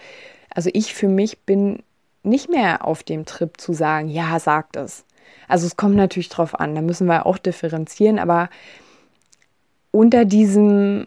also 0.53 0.69
ich 0.73 0.93
für 0.93 1.07
mich 1.07 1.39
bin 1.39 1.83
nicht 2.23 2.49
mehr 2.49 2.85
auf 2.85 3.03
dem 3.03 3.25
Trip 3.25 3.59
zu 3.59 3.73
sagen, 3.73 4.09
ja, 4.09 4.39
sagt 4.39 4.75
es. 4.75 5.05
Also 5.47 5.65
es 5.65 5.77
kommt 5.77 5.95
natürlich 5.95 6.29
drauf 6.29 6.59
an, 6.59 6.75
da 6.75 6.81
müssen 6.81 7.07
wir 7.07 7.25
auch 7.25 7.37
differenzieren, 7.37 8.19
aber 8.19 8.49
unter 9.91 10.25
diesem, 10.25 11.05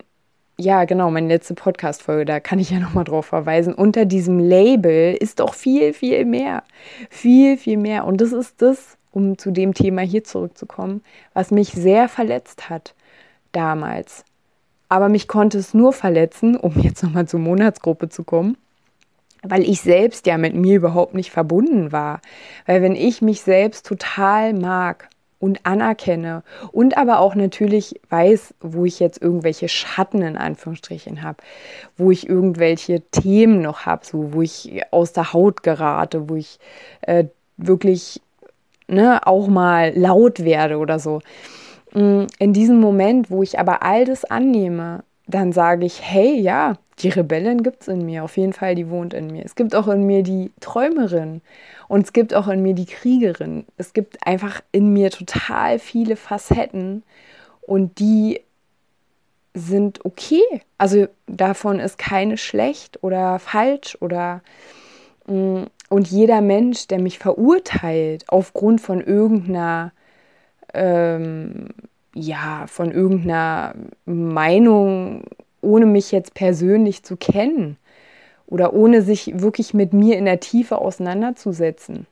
ja 0.58 0.84
genau, 0.84 1.10
meine 1.10 1.28
letzte 1.28 1.54
Podcast-Folge, 1.54 2.24
da 2.24 2.40
kann 2.40 2.58
ich 2.58 2.70
ja 2.70 2.78
nochmal 2.78 3.04
drauf 3.04 3.26
verweisen, 3.26 3.74
unter 3.74 4.04
diesem 4.04 4.38
Label 4.38 5.14
ist 5.14 5.40
doch 5.40 5.54
viel, 5.54 5.92
viel 5.92 6.24
mehr. 6.24 6.62
Viel, 7.08 7.56
viel 7.56 7.76
mehr. 7.76 8.04
Und 8.06 8.20
das 8.20 8.32
ist 8.32 8.62
das, 8.62 8.96
um 9.10 9.38
zu 9.38 9.50
dem 9.50 9.74
Thema 9.74 10.02
hier 10.02 10.24
zurückzukommen, 10.24 11.02
was 11.34 11.50
mich 11.50 11.70
sehr 11.72 12.08
verletzt 12.08 12.70
hat 12.70 12.94
damals. 13.52 14.24
Aber 14.88 15.08
mich 15.08 15.28
konnte 15.28 15.58
es 15.58 15.74
nur 15.74 15.92
verletzen, 15.92 16.56
um 16.56 16.78
jetzt 16.80 17.02
nochmal 17.02 17.28
zur 17.28 17.40
Monatsgruppe 17.40 18.08
zu 18.08 18.24
kommen, 18.24 18.56
weil 19.42 19.62
ich 19.62 19.80
selbst 19.80 20.26
ja 20.26 20.36
mit 20.36 20.54
mir 20.54 20.76
überhaupt 20.76 21.14
nicht 21.14 21.30
verbunden 21.30 21.92
war. 21.92 22.20
Weil 22.66 22.82
wenn 22.82 22.96
ich 22.96 23.22
mich 23.22 23.42
selbst 23.42 23.86
total 23.86 24.52
mag 24.52 25.08
und 25.40 25.64
anerkenne 25.64 26.44
und 26.70 26.96
aber 26.96 27.18
auch 27.18 27.34
natürlich 27.34 27.98
weiß, 28.10 28.54
wo 28.60 28.84
ich 28.84 29.00
jetzt 29.00 29.20
irgendwelche 29.20 29.68
Schatten 29.68 30.22
in 30.22 30.36
Anführungsstrichen 30.36 31.22
habe, 31.22 31.38
wo 31.96 32.10
ich 32.10 32.28
irgendwelche 32.28 33.00
Themen 33.10 33.62
noch 33.62 33.86
habe, 33.86 34.04
so 34.04 34.34
wo 34.34 34.42
ich 34.42 34.82
aus 34.92 35.12
der 35.12 35.32
Haut 35.32 35.62
gerate, 35.62 36.28
wo 36.28 36.36
ich 36.36 36.60
äh, 37.00 37.24
wirklich 37.56 38.20
ne, 38.86 39.26
auch 39.26 39.48
mal 39.48 39.92
laut 39.96 40.44
werde 40.44 40.76
oder 40.76 40.98
so. 40.98 41.20
Mm, 41.94 42.26
in 42.38 42.52
diesem 42.52 42.78
Moment, 42.78 43.30
wo 43.30 43.42
ich 43.42 43.58
aber 43.58 43.82
all 43.82 44.04
das 44.04 44.24
annehme, 44.24 45.02
dann 45.26 45.52
sage 45.52 45.86
ich, 45.86 46.02
hey, 46.02 46.38
ja, 46.38 46.74
die 47.02 47.08
Rebellin 47.08 47.62
gibt 47.62 47.82
es 47.82 47.88
in 47.88 48.04
mir, 48.04 48.24
auf 48.24 48.36
jeden 48.36 48.52
Fall, 48.52 48.74
die 48.74 48.90
wohnt 48.90 49.14
in 49.14 49.28
mir. 49.28 49.44
Es 49.44 49.54
gibt 49.54 49.74
auch 49.74 49.88
in 49.88 50.04
mir 50.04 50.22
die 50.22 50.52
Träumerin 50.60 51.40
und 51.88 52.04
es 52.04 52.12
gibt 52.12 52.34
auch 52.34 52.48
in 52.48 52.62
mir 52.62 52.74
die 52.74 52.86
Kriegerin. 52.86 53.64
Es 53.76 53.92
gibt 53.92 54.26
einfach 54.26 54.60
in 54.72 54.92
mir 54.92 55.10
total 55.10 55.78
viele 55.78 56.16
Facetten 56.16 57.02
und 57.62 57.98
die 57.98 58.40
sind 59.54 60.04
okay. 60.04 60.42
Also 60.78 61.08
davon 61.26 61.80
ist 61.80 61.98
keine 61.98 62.36
schlecht 62.36 63.02
oder 63.02 63.38
falsch 63.38 63.96
oder 64.00 64.42
mm, 65.26 65.64
und 65.88 66.08
jeder 66.08 66.40
Mensch, 66.40 66.86
der 66.86 67.00
mich 67.00 67.18
verurteilt 67.18 68.24
aufgrund 68.28 68.80
von 68.80 69.00
irgendeiner 69.00 69.92
ähm, 70.72 71.68
ja, 72.14 72.66
von 72.66 72.90
irgendeiner 72.92 73.74
Meinung, 74.04 75.24
ohne 75.62 75.86
mich 75.86 76.12
jetzt 76.12 76.34
persönlich 76.34 77.02
zu 77.02 77.16
kennen 77.16 77.76
oder 78.46 78.72
ohne 78.72 79.02
sich 79.02 79.40
wirklich 79.40 79.74
mit 79.74 79.92
mir 79.92 80.18
in 80.18 80.24
der 80.24 80.40
Tiefe 80.40 80.78
auseinanderzusetzen. 80.78 82.06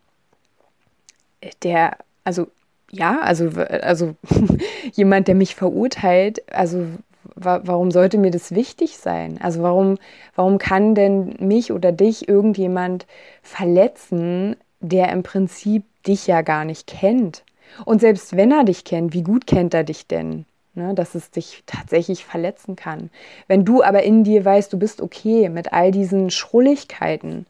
Der, 1.63 1.97
also 2.25 2.49
ja, 2.91 3.21
also, 3.21 3.51
also 3.61 4.15
jemand, 4.93 5.29
der 5.29 5.35
mich 5.35 5.55
verurteilt, 5.55 6.43
also 6.53 6.87
wa 7.35 7.61
warum 7.65 7.91
sollte 7.91 8.19
mir 8.19 8.31
das 8.31 8.55
wichtig 8.55 8.99
sein? 8.99 9.39
Also 9.43 9.63
warum, 9.63 9.99
warum 10.35 10.59
kann 10.59 10.95
denn 10.95 11.35
mich 11.39 11.73
oder 11.73 11.93
dich 11.93 12.29
irgendjemand 12.29 13.07
verletzen, 13.43 14.57
der 14.81 15.11
im 15.13 15.23
Prinzip 15.23 15.85
dich 16.05 16.27
ja 16.27 16.43
gar 16.43 16.65
nicht 16.65 16.87
kennt? 16.87 17.45
Und 17.85 18.01
selbst 18.01 18.37
wenn 18.37 18.51
er 18.51 18.65
dich 18.65 18.85
kennt, 18.85 19.13
wie 19.13 19.23
gut 19.23 19.47
kennt 19.47 19.75
er 19.75 19.85
dich 19.85 20.07
denn? 20.07 20.47
Ne, 20.79 20.95
dass 20.95 21.17
es 21.17 21.33
dich 21.33 21.65
tatsächlich 21.67 22.25
verletzen 22.25 22.77
kann. 22.77 23.11
Wenn 23.49 23.65
du 23.65 23.83
aber 23.83 24.05
in 24.05 24.23
dir 24.23 24.45
weißt, 24.45 24.73
du 24.73 24.79
bist 24.79 25.01
okay 25.01 25.49
mit 25.49 25.73
all 25.73 25.91
diesen 25.91 26.31
Schrulligkeiten, 26.31 27.47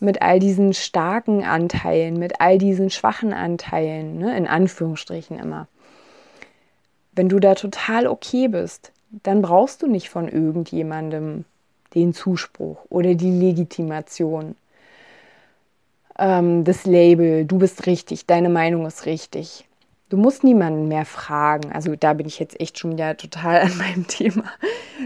mit 0.00 0.22
all 0.22 0.40
diesen 0.40 0.74
starken 0.74 1.44
Anteilen, 1.44 2.18
mit 2.18 2.40
all 2.40 2.58
diesen 2.58 2.90
schwachen 2.90 3.32
Anteilen, 3.32 4.18
ne, 4.18 4.36
in 4.36 4.48
Anführungsstrichen 4.48 5.38
immer. 5.38 5.68
Wenn 7.12 7.28
du 7.28 7.38
da 7.38 7.54
total 7.54 8.08
okay 8.08 8.48
bist, 8.48 8.90
dann 9.22 9.40
brauchst 9.40 9.82
du 9.82 9.86
nicht 9.86 10.10
von 10.10 10.26
irgendjemandem 10.26 11.44
den 11.94 12.12
Zuspruch 12.12 12.78
oder 12.88 13.14
die 13.14 13.30
Legitimation 13.30 14.56
ähm, 16.18 16.64
das 16.64 16.86
Label, 16.86 17.44
du 17.44 17.58
bist 17.58 17.86
richtig, 17.86 18.26
deine 18.26 18.48
Meinung 18.48 18.84
ist 18.84 19.06
richtig. 19.06 19.64
Du 20.10 20.16
musst 20.16 20.44
niemanden 20.44 20.88
mehr 20.88 21.04
fragen. 21.06 21.72
Also 21.72 21.96
da 21.96 22.12
bin 22.12 22.26
ich 22.26 22.38
jetzt 22.38 22.60
echt 22.60 22.78
schon 22.78 22.92
wieder 22.92 23.16
total 23.16 23.60
an 23.62 23.76
meinem 23.78 24.06
Thema. 24.06 24.44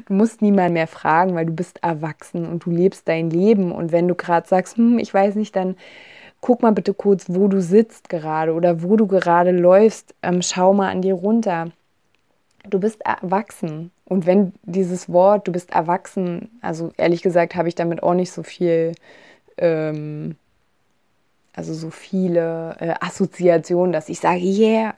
Du 0.07 0.15
musst 0.15 0.43
niemanden 0.43 0.75
mehr 0.75 0.87
fragen, 0.87 1.35
weil 1.35 1.47
du 1.47 1.53
bist 1.53 1.83
erwachsen 1.83 2.47
und 2.47 2.65
du 2.65 2.71
lebst 2.71 3.09
dein 3.09 3.31
Leben. 3.31 3.73
Und 3.73 3.93
wenn 3.93 4.09
du 4.09 4.15
gerade 4.15 4.49
sagst, 4.49 4.77
hm, 4.77 4.99
ich 4.99 5.13
weiß 5.13 5.37
nicht, 5.37 5.55
dann 5.57 5.77
guck 6.41 6.63
mal 6.63 6.73
bitte 6.73 6.95
kurz, 6.95 7.27
wo 7.29 7.49
du 7.49 7.61
sitzt 7.61 8.09
gerade 8.09 8.53
oder 8.53 8.83
wo 8.83 8.97
du 8.97 9.07
gerade 9.07 9.51
läufst. 9.53 10.15
Ähm, 10.23 10.43
schau 10.43 10.75
mal 10.75 10.91
an 10.91 11.03
dir 11.03 11.15
runter. 11.15 11.71
Du 12.69 12.81
bist 12.81 13.01
erwachsen. 13.05 13.93
Und 14.05 14.27
wenn 14.27 14.53
dieses 14.63 15.09
Wort, 15.09 15.47
du 15.49 15.53
bist 15.53 15.71
erwachsen, 15.71 16.51
also 16.61 16.93
ehrlich 16.97 17.23
gesagt, 17.23 17.55
habe 17.55 17.69
ich 17.69 17.75
damit 17.75 18.03
auch 18.03 18.15
nicht 18.15 18.33
so 18.33 18.43
viel 18.43 18.93
ähm, 19.59 20.37
also 21.59 21.75
so 21.75 21.91
viele 21.91 22.77
äh, 22.79 22.95
Assoziationen, 23.01 23.93
dass 23.93 24.09
ich 24.09 24.21
sage, 24.21 24.39
yeah. 24.39 24.95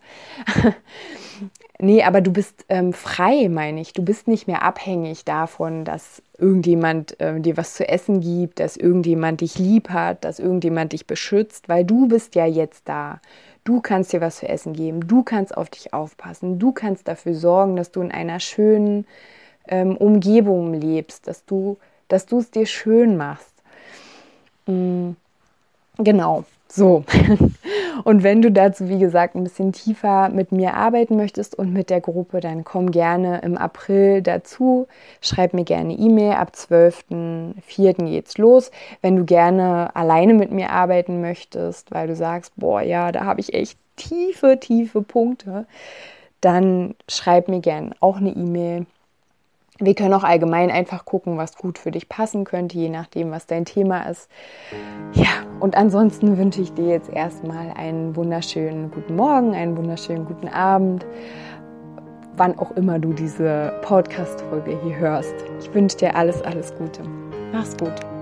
nee, 1.78 2.02
aber 2.02 2.20
du 2.20 2.34
bist 2.34 2.66
ähm, 2.68 2.92
frei, 2.92 3.48
meine 3.48 3.80
ich. 3.80 3.94
Du 3.94 4.02
bist 4.04 4.28
nicht 4.28 4.46
mehr 4.46 4.62
abhängig 4.62 5.24
davon, 5.24 5.86
dass 5.86 6.22
irgendjemand 6.36 7.18
äh, 7.18 7.40
dir 7.40 7.56
was 7.56 7.72
zu 7.72 7.88
essen 7.88 8.20
gibt, 8.20 8.60
dass 8.60 8.76
irgendjemand 8.76 9.40
dich 9.40 9.58
lieb 9.58 9.88
hat, 9.88 10.22
dass 10.22 10.38
irgendjemand 10.38 10.92
dich 10.92 11.06
beschützt, 11.06 11.70
weil 11.70 11.86
du 11.86 12.08
bist 12.08 12.34
ja 12.34 12.44
jetzt 12.44 12.86
da. 12.90 13.22
Du 13.64 13.80
kannst 13.80 14.12
dir 14.12 14.20
was 14.20 14.40
zu 14.40 14.48
essen 14.48 14.74
geben, 14.74 15.08
du 15.08 15.22
kannst 15.22 15.56
auf 15.56 15.70
dich 15.70 15.94
aufpassen, 15.94 16.58
du 16.58 16.72
kannst 16.72 17.08
dafür 17.08 17.34
sorgen, 17.34 17.74
dass 17.76 17.90
du 17.90 18.02
in 18.02 18.12
einer 18.12 18.38
schönen 18.38 19.06
ähm, 19.66 19.96
Umgebung 19.96 20.74
lebst, 20.74 21.26
dass 21.26 21.46
du, 21.46 21.78
dass 22.08 22.26
du 22.26 22.40
es 22.40 22.50
dir 22.50 22.66
schön 22.66 23.16
machst. 23.16 23.54
Mm. 24.66 25.12
Genau, 26.02 26.44
so. 26.66 27.04
Und 28.04 28.22
wenn 28.22 28.40
du 28.40 28.50
dazu, 28.50 28.88
wie 28.88 28.98
gesagt, 28.98 29.34
ein 29.34 29.44
bisschen 29.44 29.72
tiefer 29.72 30.30
mit 30.30 30.50
mir 30.52 30.74
arbeiten 30.74 31.16
möchtest 31.16 31.54
und 31.58 31.74
mit 31.74 31.90
der 31.90 32.00
Gruppe, 32.00 32.40
dann 32.40 32.64
komm 32.64 32.90
gerne 32.90 33.40
im 33.42 33.58
April 33.58 34.22
dazu. 34.22 34.86
Schreib 35.20 35.52
mir 35.52 35.64
gerne 35.64 35.92
E-Mail. 35.92 36.32
Ab 36.32 36.52
12.04. 36.54 38.06
geht's 38.06 38.38
los. 38.38 38.70
Wenn 39.02 39.16
du 39.16 39.24
gerne 39.26 39.94
alleine 39.94 40.32
mit 40.32 40.50
mir 40.50 40.70
arbeiten 40.70 41.20
möchtest, 41.20 41.90
weil 41.90 42.06
du 42.06 42.16
sagst, 42.16 42.52
boah, 42.56 42.80
ja, 42.80 43.12
da 43.12 43.24
habe 43.26 43.40
ich 43.40 43.52
echt 43.52 43.78
tiefe, 43.96 44.58
tiefe 44.58 45.02
Punkte, 45.02 45.66
dann 46.40 46.94
schreib 47.06 47.48
mir 47.48 47.60
gerne 47.60 47.90
auch 48.00 48.16
eine 48.16 48.30
E-Mail. 48.30 48.86
Wir 49.82 49.94
können 49.94 50.12
auch 50.12 50.24
allgemein 50.24 50.70
einfach 50.70 51.06
gucken, 51.06 51.38
was 51.38 51.56
gut 51.56 51.78
für 51.78 51.90
dich 51.90 52.08
passen 52.08 52.44
könnte, 52.44 52.76
je 52.76 52.90
nachdem, 52.90 53.30
was 53.30 53.46
dein 53.46 53.64
Thema 53.64 54.02
ist. 54.10 54.28
Ja, 55.14 55.28
und 55.58 55.74
ansonsten 55.74 56.36
wünsche 56.36 56.60
ich 56.60 56.74
dir 56.74 56.86
jetzt 56.86 57.08
erstmal 57.10 57.72
einen 57.74 58.14
wunderschönen 58.14 58.90
guten 58.90 59.16
Morgen, 59.16 59.54
einen 59.54 59.78
wunderschönen 59.78 60.26
guten 60.26 60.48
Abend, 60.48 61.06
wann 62.36 62.58
auch 62.58 62.72
immer 62.72 62.98
du 62.98 63.14
diese 63.14 63.72
Podcast-Folge 63.82 64.78
hier 64.82 64.96
hörst. 64.96 65.34
Ich 65.60 65.72
wünsche 65.72 65.96
dir 65.96 66.14
alles, 66.14 66.42
alles 66.42 66.74
Gute. 66.76 67.02
Mach's 67.52 67.74
gut. 67.78 68.19